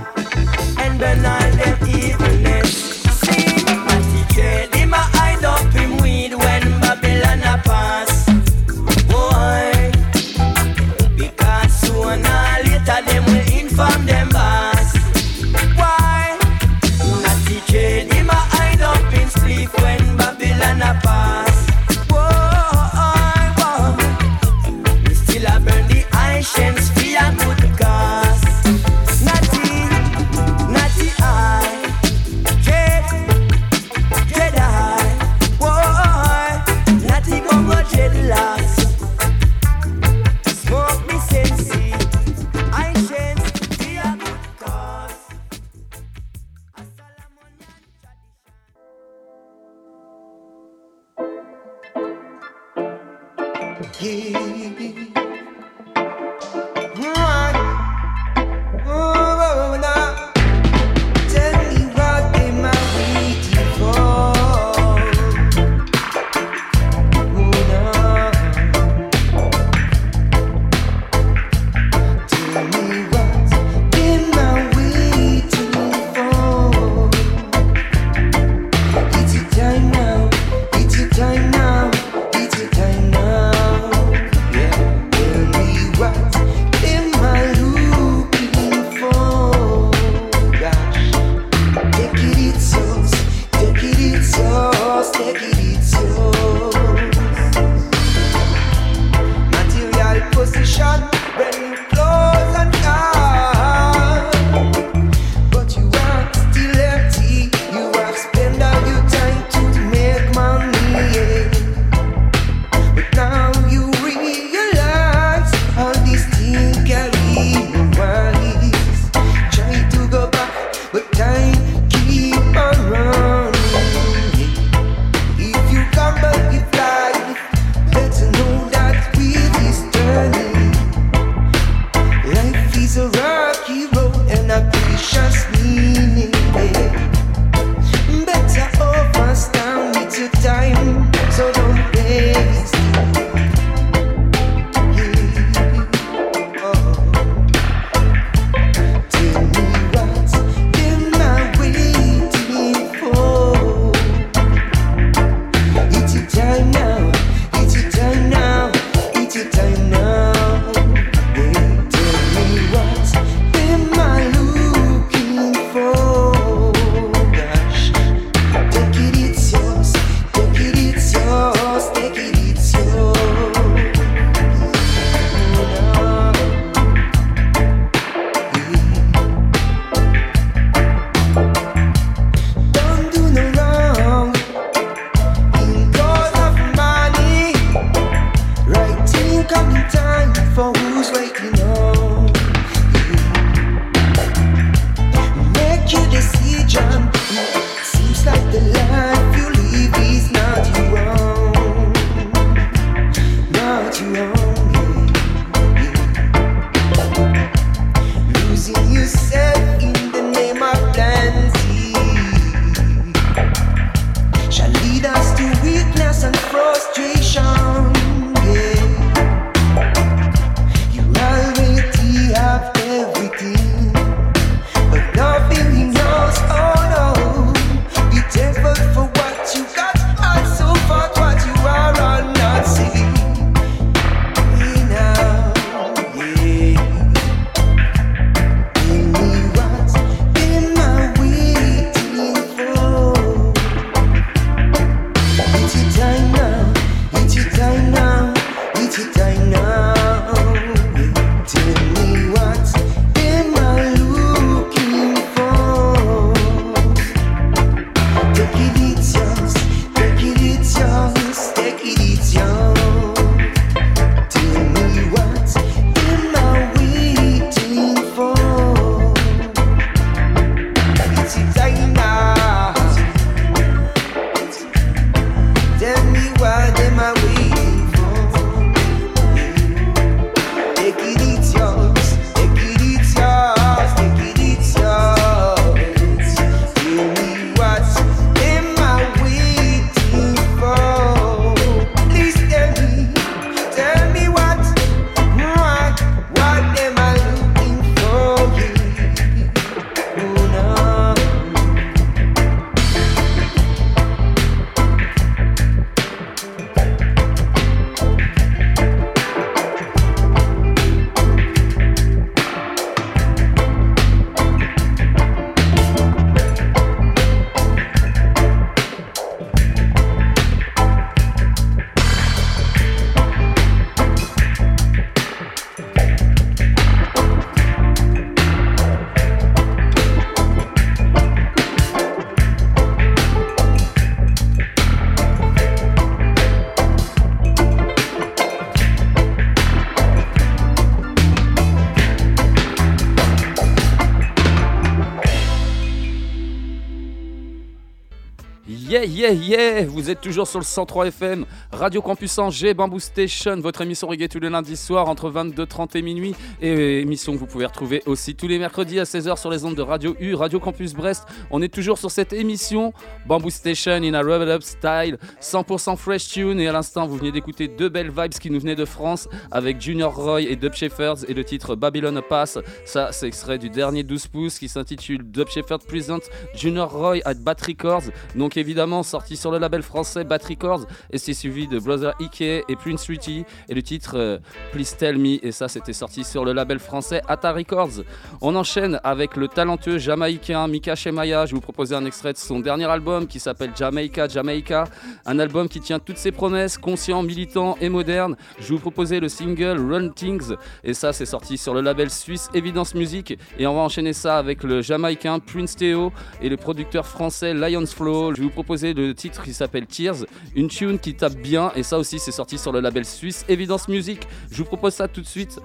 [349.17, 353.81] yeah, yeah Vous êtes toujours sur le 103 FM, Radio Campus Angers, Bamboo Station, votre
[353.81, 356.35] émission reggae tous les lundis soirs entre 22h30 et minuit.
[356.61, 359.75] Et émission que vous pouvez retrouver aussi tous les mercredis à 16h sur les ondes
[359.75, 361.25] de Radio U, Radio Campus Brest.
[361.51, 362.93] On est toujours sur cette émission,
[363.25, 366.59] Bamboo Station in a Revel Up Style, 100% fresh tune.
[366.59, 369.79] Et à l'instant, vous venez d'écouter deux belles vibes qui nous venaient de France avec
[369.81, 372.57] Junior Roy et Dub Shepherds et le titre Babylon Pass.
[372.85, 376.19] Ça, c'est extrait du dernier 12 pouces qui s'intitule Dub Shepherds Present
[376.55, 378.03] Junior Roy at Bat Records.
[378.35, 382.41] Donc évidemment sorti sur le label français Bat Records et c'est suivi de Brother Ike
[382.41, 384.37] et Prince Richie et le titre euh,
[384.71, 388.03] Please Tell Me et ça c'était sorti sur le label français Ata Records.
[388.41, 391.36] On enchaîne avec le talentueux jamaïcain Mika Shemaya.
[391.45, 394.85] Je vais vous proposer un extrait de son dernier album qui s'appelle Jamaica Jamaica,
[395.25, 398.35] un album qui tient toutes ses promesses, conscient, militant et moderne.
[398.59, 402.09] Je vais vous proposer le single Run Things et ça c'est sorti sur le label
[402.09, 406.11] suisse Evidence Music et on va enchaîner ça avec le jamaïcain Prince Theo
[406.41, 408.33] et le producteur français Lions Flow.
[408.33, 410.25] Je vais vous proposer le titre qui s'appelle Tears,
[410.55, 413.87] une tune qui tape bien et ça aussi c'est sorti sur le label suisse Evidence
[413.87, 414.27] Music.
[414.51, 415.59] Je vous propose ça tout de suite.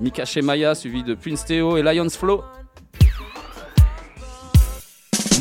[0.00, 2.42] Mika Shemaya suivi de Prince Theo et Lions Flow.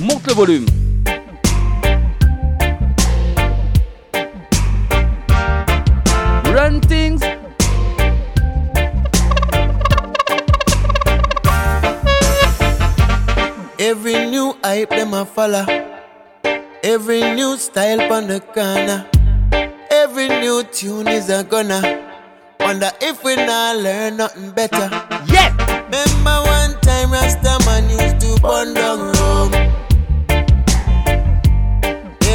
[0.01, 0.65] Monte le volume.
[6.53, 7.21] Run things.
[13.79, 15.65] Every new hype them a follow.
[16.83, 19.05] Every new style on the corner.
[19.89, 21.81] Every new tune is a gonna.
[22.59, 24.89] Wonder if we not learn nothing better.
[25.27, 25.51] Yeah.
[25.85, 29.13] Remember one time Rasta man used to burn down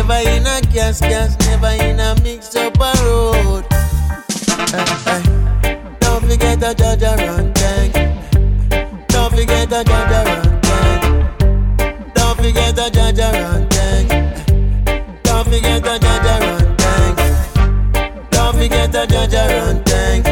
[0.09, 3.66] Never in a gas gas, never in a mix up a road.
[4.72, 5.22] Eh, eh.
[6.00, 7.92] Don't forget the judge around tank.
[9.09, 11.02] Don't forget the judge around tank.
[12.14, 14.09] Don't forget the judge around tank.
[15.24, 17.18] Don't forget the judge around tank.
[18.30, 20.24] Don't forget the judge around tank.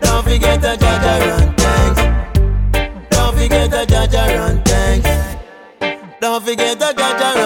[0.00, 1.96] Don't forget the judge around tank.
[3.10, 5.04] Don't forget the judge around tank.
[6.22, 7.41] Don't forget the around tank.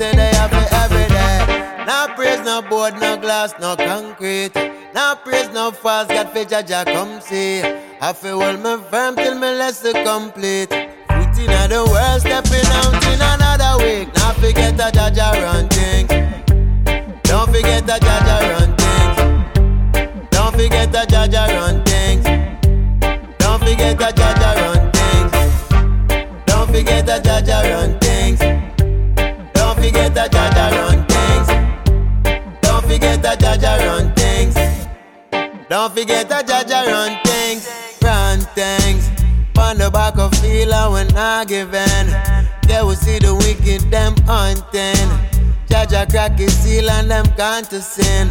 [0.00, 1.84] Majesty they have it every day.
[1.86, 4.54] No praise, no board, no glass, no concrete.
[4.94, 7.62] No praise, no false God for Jah Jah come see.
[8.00, 10.70] I feel hold me firm till me lesson complete.
[10.70, 14.08] Foot in the world, stepping out in another week.
[14.16, 16.08] Not forget the Jah Jah run things.
[17.24, 20.30] Don't forget the Jah Jah run things.
[20.30, 22.24] Don't forget the Jah Jah run things.
[23.38, 26.46] Don't forget the Jah Jah run things.
[26.46, 27.99] Don't forget the Jah Jah run
[30.20, 31.48] the Jah Jah run things.
[32.60, 34.54] Don't forget the Jah Jah run things.
[35.68, 37.68] Don't forget the Jah Jah run things.
[38.02, 39.08] Run things.
[39.56, 42.06] On the back of feeling when I give in.
[42.68, 45.08] They will see the wicked them hunting.
[45.68, 48.28] Jah Jah crack his seal and them can't to sin.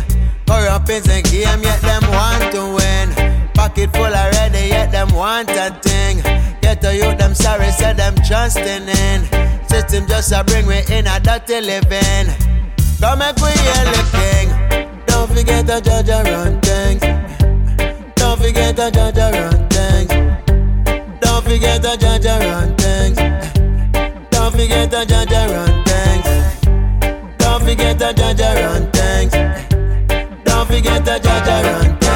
[0.48, 3.39] Corrupt in the game, yet them want to win.
[3.70, 6.24] Pocket full already, yet them want a thing.
[6.59, 9.22] Get to you, them sorry, said them trusting in.
[9.70, 12.34] System just a bring me in a dirty living.
[12.99, 13.53] Come make we
[14.09, 14.49] king.
[15.05, 17.01] Don't forget the judge run things.
[18.15, 20.09] Don't forget the judge run things.
[21.22, 23.17] Don't forget the judge run things.
[24.30, 26.26] Don't forget the judge run things.
[27.38, 29.34] Don't forget the judge run things.
[30.43, 32.09] Don't forget the judge run things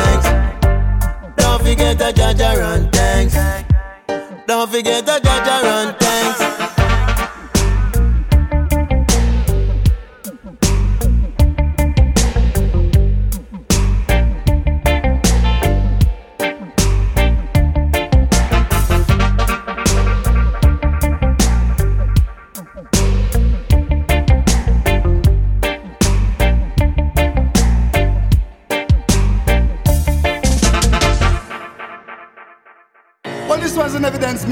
[1.73, 3.35] forget a judge around thanks.
[4.45, 6.02] Don't forget a judge around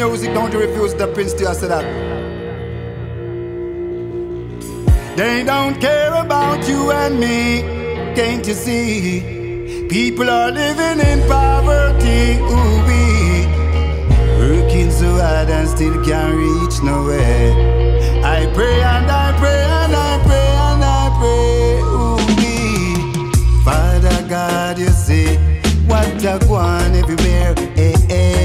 [0.01, 0.33] music.
[0.33, 1.85] Don't refuse the prince to say that.
[5.15, 7.61] They don't care about you and me.
[8.15, 9.87] Can't you see?
[9.89, 12.23] People are living in poverty.
[12.53, 13.03] Ooh, we
[14.41, 17.51] working so hard and still can't reach nowhere.
[18.37, 21.63] I pray and I pray and I pray and I pray.
[21.93, 22.53] Ooh, we
[23.65, 25.35] Father God, you see
[25.89, 27.53] what a going everywhere.
[27.75, 28.40] Hey, hey.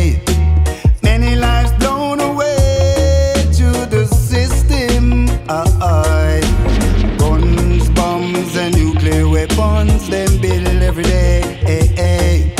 [7.19, 11.41] Guns, bombs, and nuclear weapons, them build every day.
[11.65, 12.56] Hey, hey.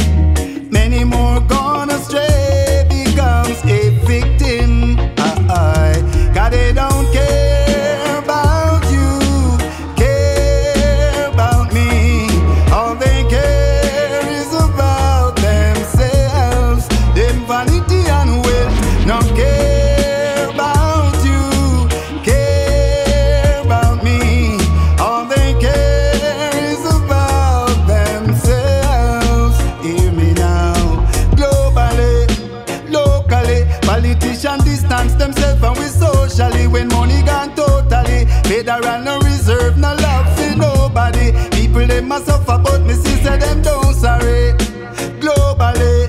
[42.17, 44.55] They suffer, but me sister them don't sorry.
[45.21, 46.09] Globally,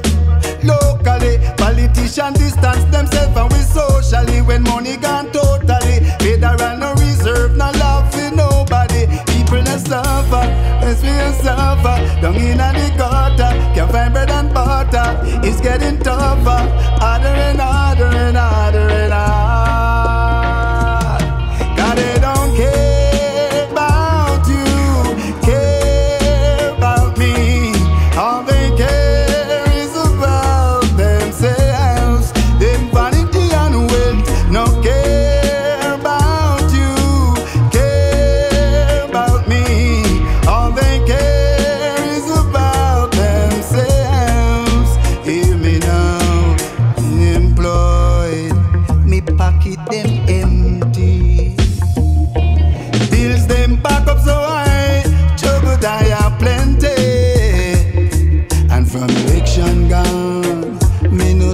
[0.64, 6.00] locally, politicians distance themselves and we socially when money gone totally.
[6.20, 9.06] Federal no reserve, no love for nobody.
[9.28, 10.46] People they suffer,
[10.82, 11.98] let's be a suffer.
[12.22, 15.20] Down in the gutter, can't find bread and butter.
[15.44, 16.72] It's getting tougher,
[17.04, 18.67] harder and harder and harder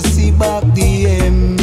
[0.01, 1.62] see back the MP.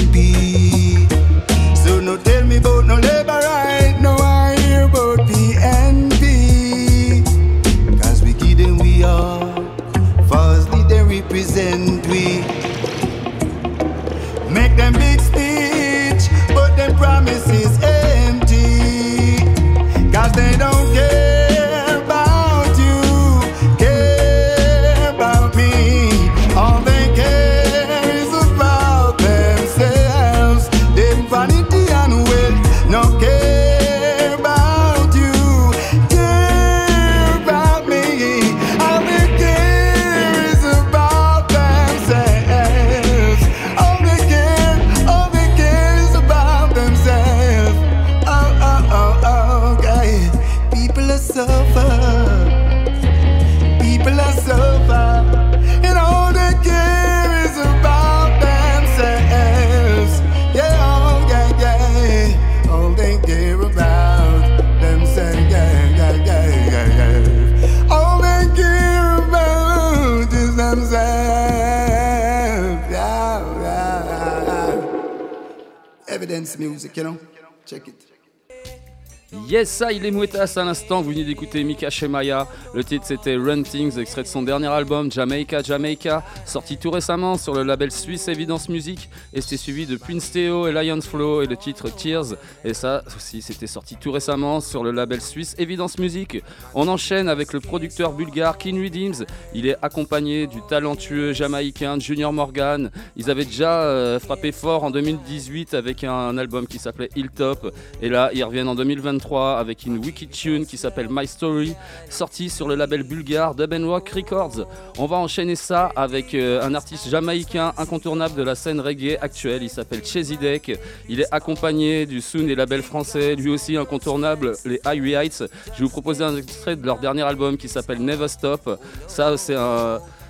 [79.51, 81.02] Yes, ça, il est Mouettas à l'instant.
[81.02, 82.47] Vous venez d'écouter Mika Shemaya.
[82.72, 87.36] Le titre c'était Run Things, extrait de son dernier album Jamaica Jamaica, sorti tout récemment
[87.36, 89.10] sur le label suisse Evidence Music.
[89.35, 92.36] Et c'était suivi de Prince Theo et Lions Flow et le titre Tears.
[92.64, 96.44] Et ça aussi, c'était sorti tout récemment sur le label suisse Evidence Music.
[96.77, 99.27] On enchaîne avec le producteur bulgare King Redeems.
[99.52, 102.93] Il est accompagné du talentueux jamaïcain Junior Morgan.
[103.16, 107.74] Ils avaient déjà euh, frappé fort en 2018 avec un album qui s'appelait Hilltop.
[108.01, 111.74] Et là, ils reviennent en 2023 avec une wiki tune qui s'appelle My Story,
[112.08, 114.66] sortie sur le label bulgare Dub Rock Records.
[114.98, 119.62] On va enchaîner ça avec euh, un artiste jamaïcain incontournable de la scène reggae actuelle.
[119.62, 120.78] Il s'appelle Chesidek.
[121.08, 125.44] Il est accompagné du Soon et label français, lui aussi incontournable, les Highway Heights.
[125.74, 128.78] Je vais vous proposer un extrait de leur dernier album qui s'appelle Never Stop.
[129.06, 129.56] Ça, c'est.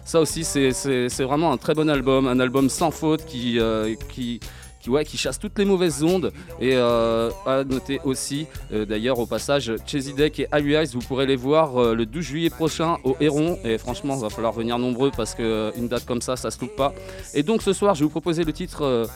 [0.02, 4.40] Ça aussi, c'est- vraiment un très bon album, un album sans faute qui, euh, qui,
[4.80, 6.32] qui, ouais, qui chasse toutes les mauvaises ondes.
[6.60, 11.26] Et euh, à noter aussi, euh, d'ailleurs, au passage, Chesidek et Alu Eyes, vous pourrez
[11.26, 13.58] les voir euh, le 12 juillet prochain au Héron.
[13.64, 16.76] Et franchement, il va falloir venir nombreux parce qu'une date comme ça, ça se loupe
[16.76, 16.94] pas.
[17.34, 19.08] Et donc ce soir, je vais vous proposer le titre.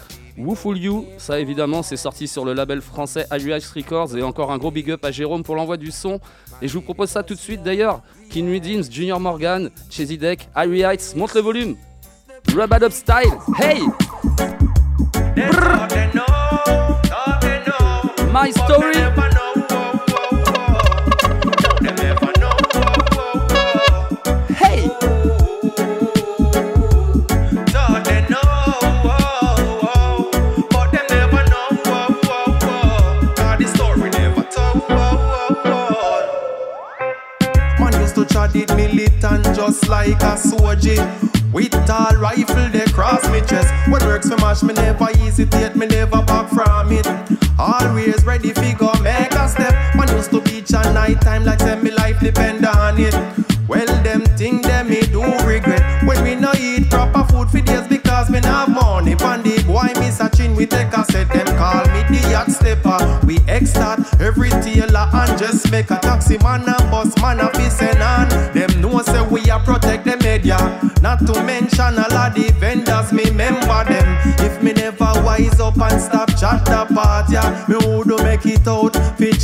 [0.57, 4.59] Fool You, ça évidemment c'est sorti sur le label français Aluage Records et encore un
[4.59, 6.19] gros big up à Jérôme pour l'envoi du son.
[6.61, 8.03] Et je vous propose ça tout de suite d'ailleurs.
[8.31, 11.77] King Redeems, Junior Morgan, Chesidek, Harry Heights, monte le volume.
[12.53, 13.83] Rub Style, hey!
[15.37, 15.51] My
[18.51, 18.95] story.
[24.55, 24.87] Hey!
[37.81, 40.95] Man used to chat it militant just like a soldier.
[41.55, 43.73] With tall rifle, they cross me chest.
[43.89, 47.07] What works for mash, me never hesitate, me never back from it.
[47.57, 49.73] Always ready fi go make a step.
[49.95, 53.15] Man used to beach at night time like say me life depend on it.
[53.69, 57.87] Well, them thing them me do regret when we no eat proper food for days
[57.87, 59.15] because me not money.
[59.15, 61.33] Pandy boy, me searching we take a set.
[61.33, 63.21] Them call me the yacht stepper.
[63.25, 68.03] We extort every tailor and just make a taxi man and bus man a send
[68.03, 68.29] on.
[68.53, 68.74] Them
[69.05, 70.59] say we a protect the media.
[71.01, 74.09] Not to mention all of the vendors, me member them.
[74.41, 78.67] If me never wise up and stop chat the part, yeah, me would make it
[78.67, 78.95] out,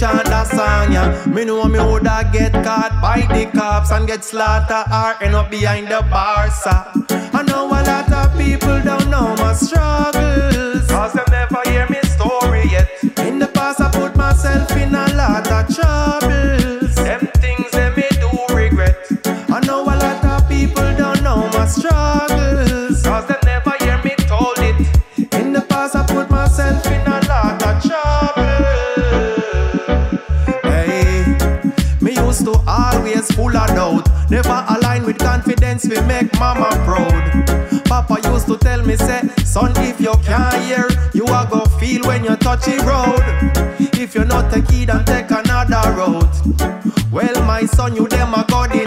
[0.01, 1.25] chant the song, yeah.
[1.27, 5.51] Me know me woulda get caught by the cops and get slaughtered or end up
[5.51, 6.53] behind the bars.
[6.67, 6.93] ah.
[7.33, 12.01] I know a lot of people don't know my struggles, cause they never hear me
[12.03, 12.89] story yet.
[13.19, 16.50] In the past, I put myself in a lot of troubles.
[21.71, 24.75] Struggles, cause they never hear me told it.
[25.35, 28.67] In the past, I put myself in a lot of trouble.
[30.63, 31.37] Hey,
[32.01, 34.09] me used to always full of doubt.
[34.31, 37.85] Never align with confidence, we make mama proud.
[37.85, 42.03] Papa used to tell me, say, son, if you can't hear, you are go feel
[42.07, 43.23] when you touch the road.
[43.99, 46.29] If you're not a kid and take another road.
[47.13, 48.85] Well, my son, you them a God he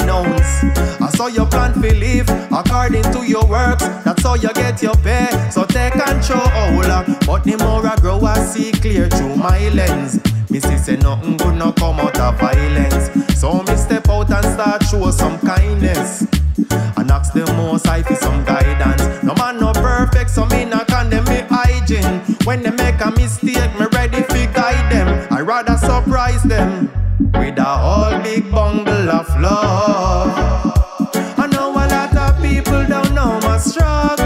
[1.34, 3.86] your plan for live according to your works.
[4.04, 5.28] That's how you get your pay.
[5.52, 6.42] So take control.
[7.26, 10.20] But the more I grow, I see clear through my lens.
[10.54, 13.10] See say nothing good no come out of violence.
[13.40, 16.28] So me step out and start show some kindness.
[16.96, 19.02] And ask the most high for some guidance.
[19.24, 22.22] No man no perfect, so me not condemn me hygiene.
[22.46, 25.28] When they make a mistake, me ready fi guide them.
[25.32, 26.92] I rather surprise them
[27.34, 30.63] with a whole big bundle of love.
[33.72, 34.23] Don't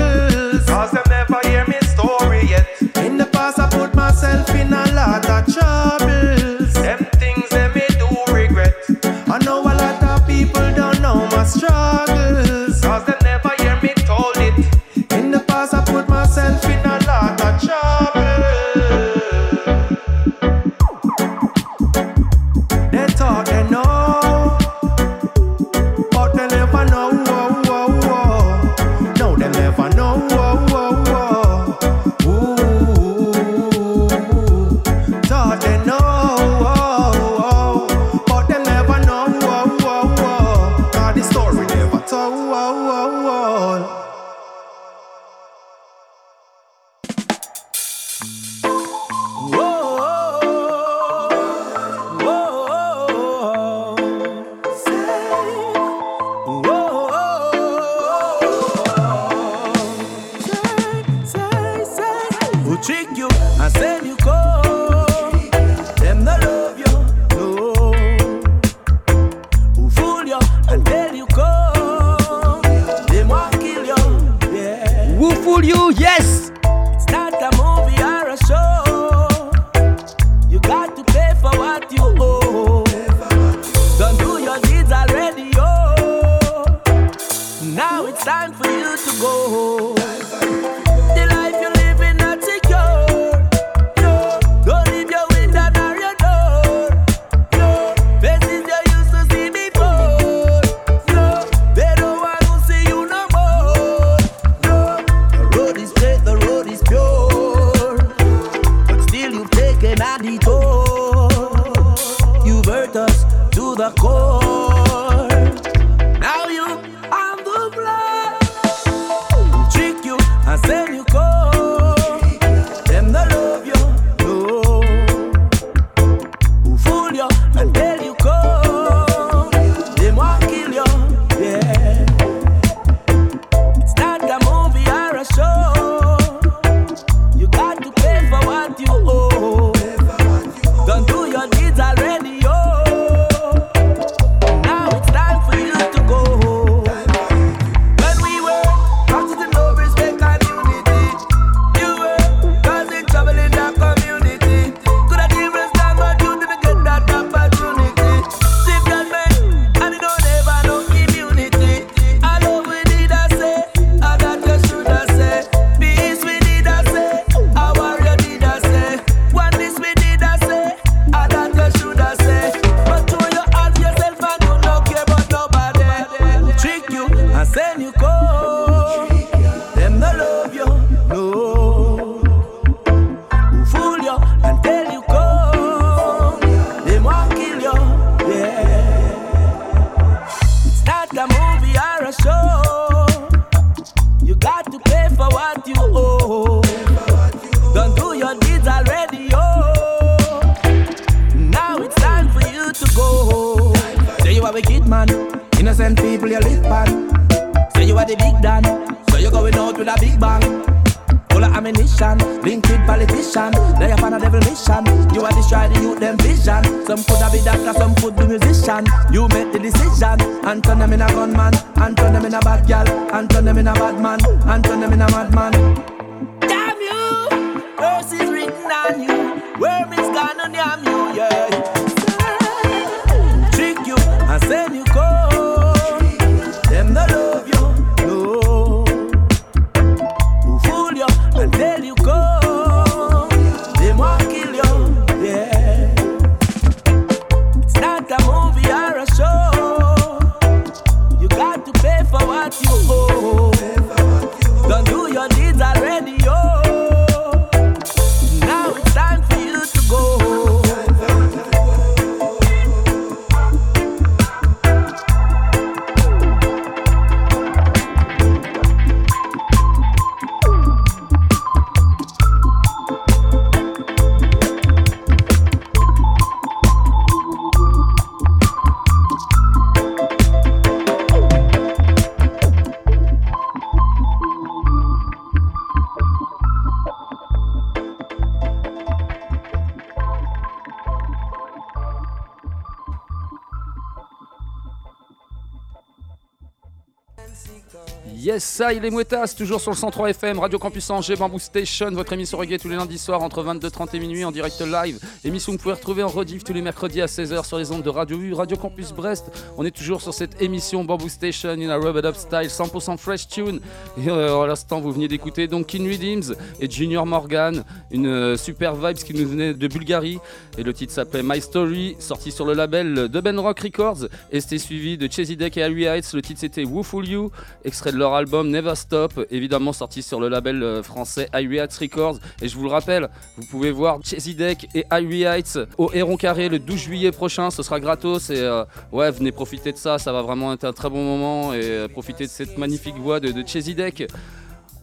[298.39, 302.14] ça, il est Mouettas, toujours sur le 103 FM, Radio Campus Angers, Bamboo Station, votre
[302.14, 304.99] émission reggae tous les lundis soirs entre 22h30 et minuit en direct live.
[305.23, 307.84] Émission que vous pouvez retrouver en rediff tous les mercredis à 16h sur les ondes
[307.84, 309.26] de Radio U, Radio Campus Brest.
[309.57, 312.97] On est toujours sur cette émission Bamboo Station in a Rub It Up Style, 100%
[312.97, 313.59] fresh tune.
[313.97, 318.38] Et euh, à l'instant, vous veniez d'écouter donc King Redeems et Junior Morgan, une euh,
[318.38, 320.19] super vibes qui nous venait de Bulgarie.
[320.57, 324.07] Et le titre s'appelait My Story, sorti sur le label de Ben Rock Records.
[324.31, 326.14] Et c'était suivi de Chesy Deck et Harry Heights.
[326.14, 327.31] Le titre c'était Who Fool You,
[327.65, 331.78] extrait de leur album Never Stop, évidemment sorti sur le label euh, français Irie Heights
[331.80, 332.20] Records.
[332.41, 336.18] Et je vous le rappelle, vous pouvez voir Chesy Deck et Irie Heights au Héron
[336.18, 337.49] Carré le 12 juillet prochain.
[337.49, 338.30] Ce sera gratos.
[338.30, 339.98] Et euh, ouais, venez profiter de ça.
[339.98, 341.54] Ça va vraiment être un très bon moment.
[341.54, 344.08] Et euh, profiter de cette magnifique voix de, de Deck.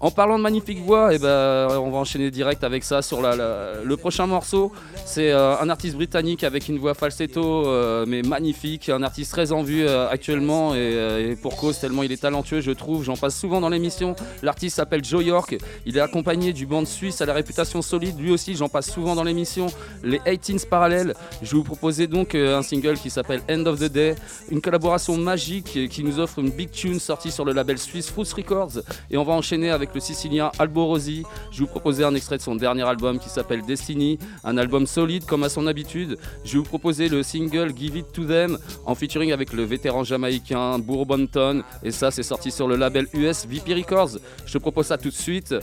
[0.05, 3.95] En parlant de magnifique voix, eh ben, on va enchaîner direct avec ça sur le
[3.97, 4.71] prochain morceau.
[5.07, 8.91] C'est euh, un artiste britannique avec une voix falsetto, euh, mais magnifique.
[8.91, 12.73] Un artiste très en vue euh, actuellement et, pour cause, tellement il est talentueux, je
[12.73, 13.03] trouve.
[13.03, 14.15] J'en passe souvent dans l'émission.
[14.43, 15.57] L'artiste s'appelle Joe York.
[15.87, 18.21] Il est accompagné du band suisse à la réputation solide.
[18.21, 19.69] Lui aussi, j'en passe souvent dans l'émission.
[20.03, 21.15] Les 18s parallèles.
[21.41, 24.17] Je vais vous proposer donc un single qui s'appelle End of the Day.
[24.51, 28.35] Une collaboration magique qui nous offre une big tune sortie sur le label suisse Fruits
[28.37, 28.83] Records.
[29.11, 31.25] Et on va enchaîner avec le sicilien Alborosi.
[31.51, 35.25] Je vous proposer un extrait de son dernier album qui s'appelle Destiny, un album solide
[35.25, 36.19] comme à son habitude.
[36.45, 40.79] Je vous proposer le single Give It to Them en featuring avec le vétéran jamaïcain
[40.79, 41.63] Bourbonton.
[41.83, 44.19] Et ça, c'est sorti sur le label US VP Records.
[44.47, 45.55] Je te propose ça tout de suite.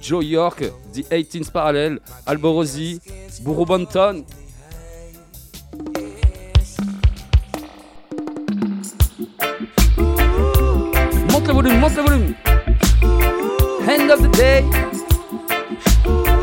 [0.00, 3.00] Joe York, The 18th Parallel, Alborosi,
[3.42, 4.24] Bourbonton.
[11.30, 12.34] Monte le volume, monte le volume.
[13.94, 16.33] End of the day.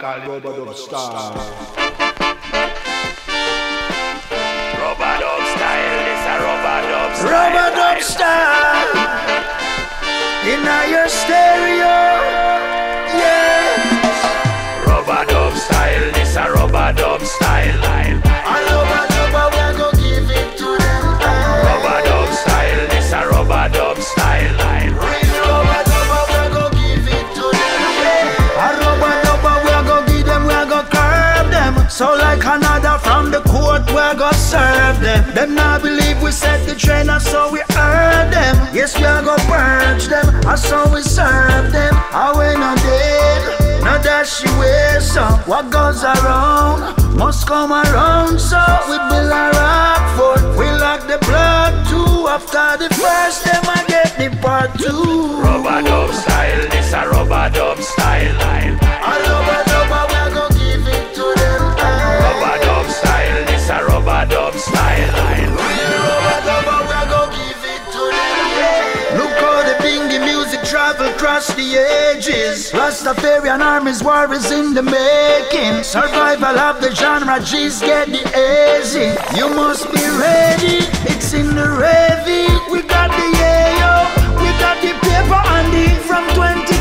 [0.00, 1.57] This one called Rubber Dub
[40.68, 41.94] so we serve them.
[42.12, 45.48] I when not dead, not that she wears up.
[45.48, 46.78] What goes around
[47.16, 48.38] must come around.
[48.38, 52.28] So we build a rock fort, we lock the plug too.
[52.28, 55.40] After the first, them I get the part two.
[55.44, 58.87] Rubadub style, this a rubadub style.
[71.38, 72.72] Across the ages.
[72.72, 75.84] Rastafarian armies, war is in the making.
[75.84, 78.22] Survival of the genre, G's get the
[78.80, 79.14] easy.
[79.38, 82.72] You must be ready, it's in the raving.
[82.72, 83.94] We got the yayo,
[84.42, 86.77] we got the paper and the from 20k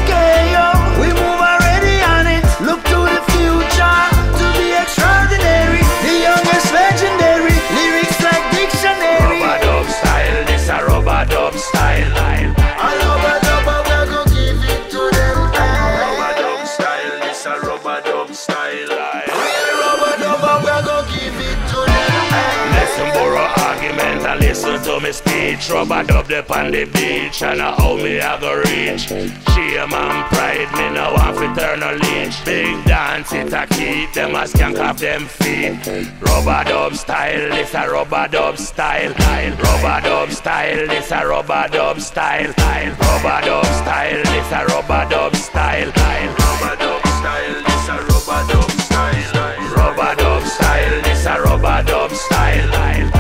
[24.58, 25.70] listen to me speech.
[25.70, 29.08] Rubber dub up on the beach and a how me I go reach.
[29.08, 32.44] Shame and pride, me no want fi turn lynch.
[32.46, 35.78] Big dance it a keep them a skank off them feet.
[36.22, 39.12] Rubber dub style, this a rubber dub style.
[39.12, 42.54] Rubber dub style, this a rubber dub style.
[42.58, 45.88] Rubber dub style, this a rubber dub style.
[45.88, 49.18] Rubber dub style, this a rubber dub style.
[49.76, 53.17] Rubber dub style, this a rubber dub style.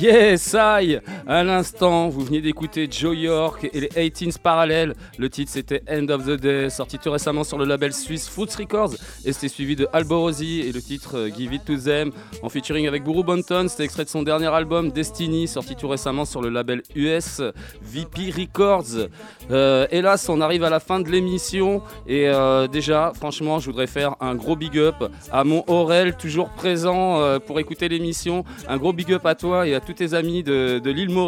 [0.00, 1.02] Yeah, saia!
[1.30, 4.94] À l'instant, vous veniez d'écouter Joe York et les 18s parallèles.
[5.16, 8.48] Le titre c'était End of the Day, sorti tout récemment sur le label suisse Fruits
[8.58, 8.94] Records.
[9.24, 12.10] Et c'était suivi de Alborosi et le titre euh, Give It to Them
[12.42, 13.66] en featuring avec Buru Bonton.
[13.68, 17.40] C'était extrait de son dernier album Destiny, sorti tout récemment sur le label US
[17.80, 19.08] VP Records.
[19.52, 21.80] Euh, hélas, on arrive à la fin de l'émission.
[22.08, 24.96] Et euh, déjà, franchement, je voudrais faire un gros big up
[25.30, 28.42] à mon Aurel, toujours présent pour écouter l'émission.
[28.66, 31.19] Un gros big up à toi et à tous tes amis de, de l'île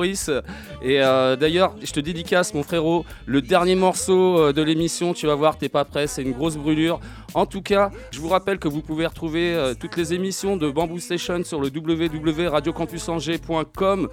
[0.83, 5.13] Et euh, d'ailleurs, je te dédicace, mon frérot, le dernier morceau euh, de l'émission.
[5.13, 7.01] Tu vas voir, t'es pas prêt, c'est une grosse brûlure.
[7.35, 10.69] En tout cas, je vous rappelle que vous pouvez retrouver euh, toutes les émissions de
[10.71, 14.09] Bamboo Station sur le www.radiocampusangers.com.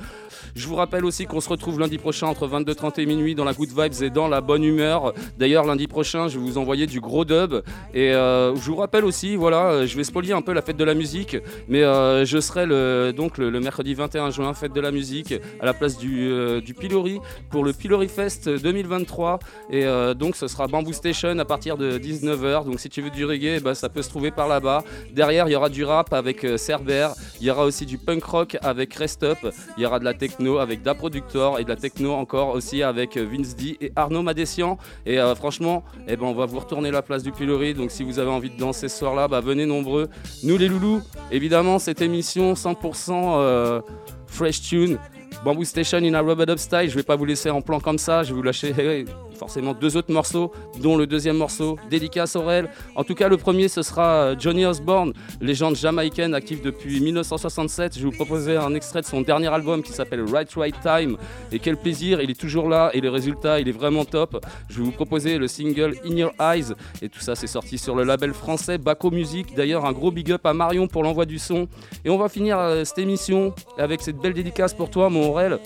[0.56, 3.54] Je vous rappelle aussi qu'on se retrouve lundi prochain entre 22h30 et minuit dans la
[3.54, 5.14] good vibes et dans la bonne humeur.
[5.38, 7.62] D'ailleurs, lundi prochain, je vais vous envoyer du gros dub.
[7.94, 10.94] Et je vous rappelle aussi, voilà, je vais spolier un peu la fête de la
[10.94, 11.38] musique,
[11.68, 15.34] mais je serai le, donc le, mercredi 21 juin, fête de la musique,
[15.74, 17.20] place du, euh, du Pilori
[17.50, 19.40] pour le Pilori Fest 2023.
[19.70, 22.66] Et euh, donc, ce sera Bamboo Station à partir de 19h.
[22.66, 24.84] Donc, si tu veux du reggae, ben, ça peut se trouver par là-bas.
[25.12, 27.10] Derrière, il y aura du rap avec euh, Cerber.
[27.40, 29.38] Il y aura aussi du punk rock avec Rest Up.
[29.78, 32.84] Il y aura de la techno avec Da Productor et de la techno encore aussi
[32.84, 34.78] avec Vince et Arnaud Madessian.
[35.06, 37.74] Et franchement, eh ben, on va vous retourner la place du Pilori.
[37.74, 40.10] Donc, si vous avez envie de danser ce soir-là, bah, venez nombreux.
[40.44, 41.02] Nous, les loulous,
[41.32, 43.82] évidemment, cette émission 100% euh,
[44.30, 44.98] fresh tune.
[45.44, 47.98] Bamboo Station in a rubber dub style, je vais pas vous laisser en plan comme
[47.98, 48.74] ça, je vais vous lâcher
[49.40, 50.52] forcément deux autres morceaux,
[50.82, 52.70] dont le deuxième morceau, dédicace Aurel.
[52.96, 57.96] En tout cas, le premier, ce sera euh, Johnny Osborne, légende jamaïcaine active depuis 1967.
[57.96, 61.18] Je vais vous proposer un extrait de son dernier album qui s'appelle Right Right Time.
[61.52, 64.46] Et quel plaisir, il est toujours là et le résultat, il est vraiment top.
[64.70, 66.74] Je vais vous proposer le single In Your Eyes.
[67.02, 69.56] Et tout ça, c'est sorti sur le label français Baco Music.
[69.56, 71.68] D'ailleurs, un gros big up à Marion pour l'envoi du son.
[72.04, 75.60] Et on va finir euh, cette émission avec cette belle dédicace pour toi, mon Aurel.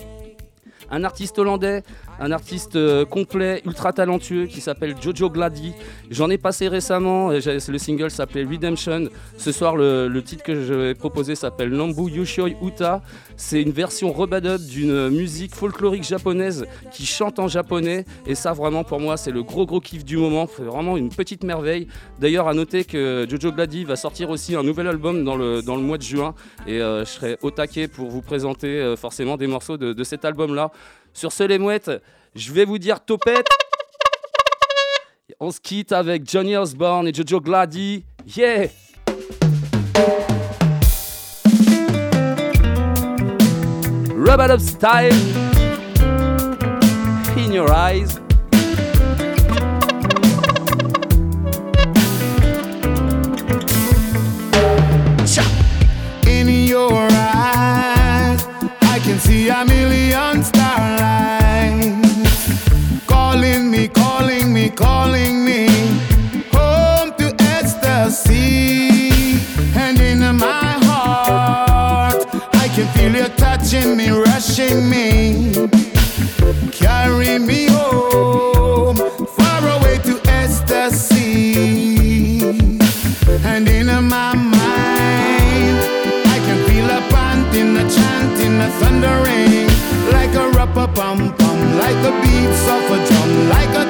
[0.92, 1.82] Un artiste hollandais,
[2.24, 5.74] un artiste euh, complet, ultra talentueux qui s'appelle Jojo Glady.
[6.10, 9.10] J'en ai passé récemment, j'ai- le single s'appelait Redemption.
[9.38, 13.02] Ce soir, le, titre que je vais proposer s'appelle Nambu Yushoi Uta.
[13.36, 18.06] C'est une version rebadub d'une musique folklorique japonaise qui chante en japonais.
[18.26, 20.48] Et ça, vraiment, pour moi, c'est le gros gros kiff du moment.
[20.56, 21.88] C'est vraiment une petite merveille.
[22.20, 25.76] D'ailleurs, à noter que Jojo Glady va sortir aussi un nouvel album dans le, dans
[25.76, 26.36] le mois de juin.
[26.68, 30.24] Et euh, je serai au taquet pour vous présenter euh, forcément des morceaux de cet
[30.24, 30.72] album-là.
[31.14, 31.92] Sur ce, les mouettes,
[32.36, 33.48] je vais vous dire topette.
[35.40, 38.04] On se quitte avec Johnny Osborne et Jojo Glady.
[38.36, 38.68] Yeah!
[44.16, 45.14] Rub it up style.
[47.38, 48.20] In your eyes.
[56.26, 58.48] In your eyes,
[58.82, 60.63] I can see a million starlights
[73.86, 75.68] me, rushing me,
[76.72, 78.98] carry me home,
[79.38, 81.24] far away to ecstasy.
[83.44, 85.78] And in my mind,
[86.36, 89.68] I can feel a panting, a chanting, a thundering,
[90.12, 93.86] like a rapper pum pum, like the beats of a drum, like a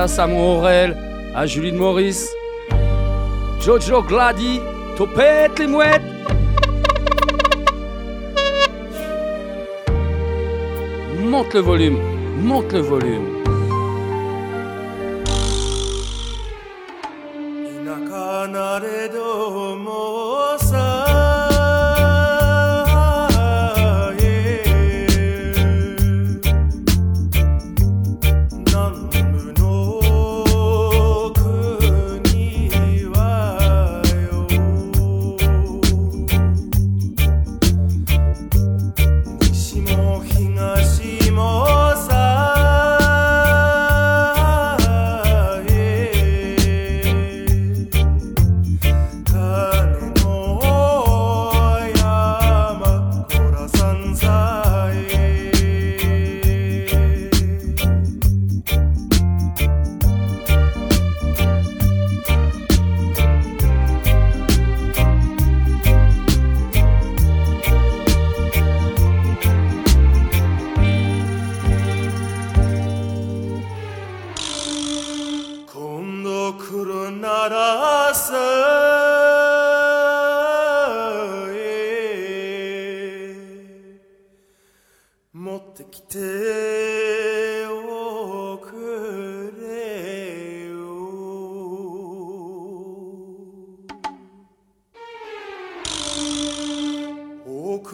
[0.00, 0.96] à Samuel Aurel,
[1.34, 2.30] à Julie de Maurice,
[3.60, 4.58] Jojo Glady,
[4.96, 6.00] Topette les mouettes.
[11.18, 11.98] Monte le volume,
[12.38, 13.39] monte le volume.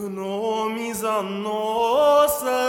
[0.09, 2.66] nomes a nossa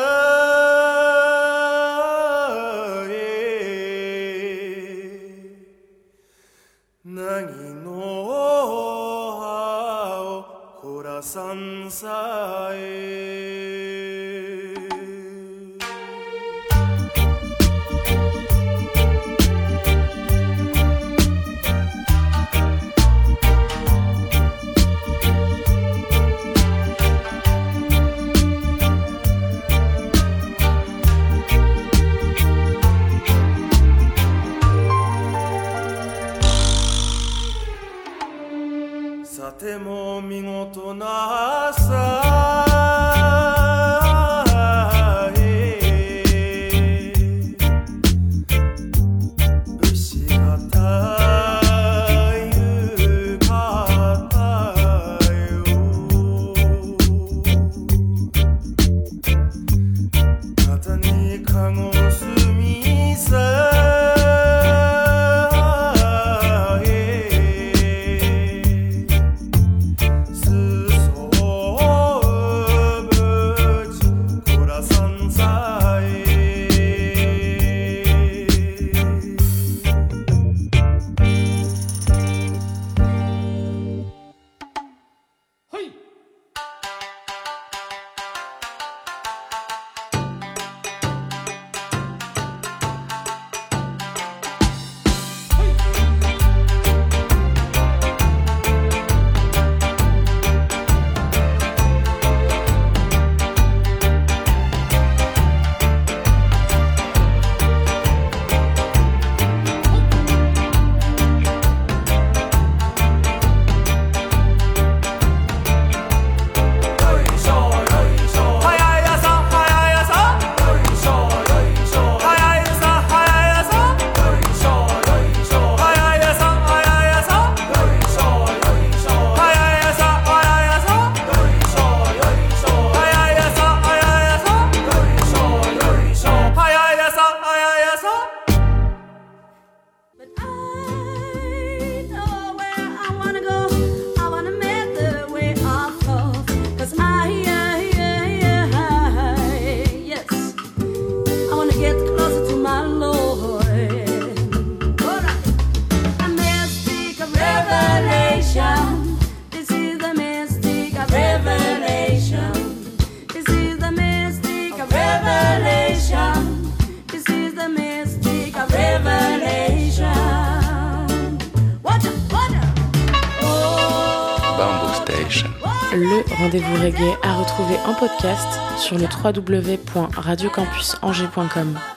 [178.00, 181.97] podcast sur le www.radiocampusangers.com.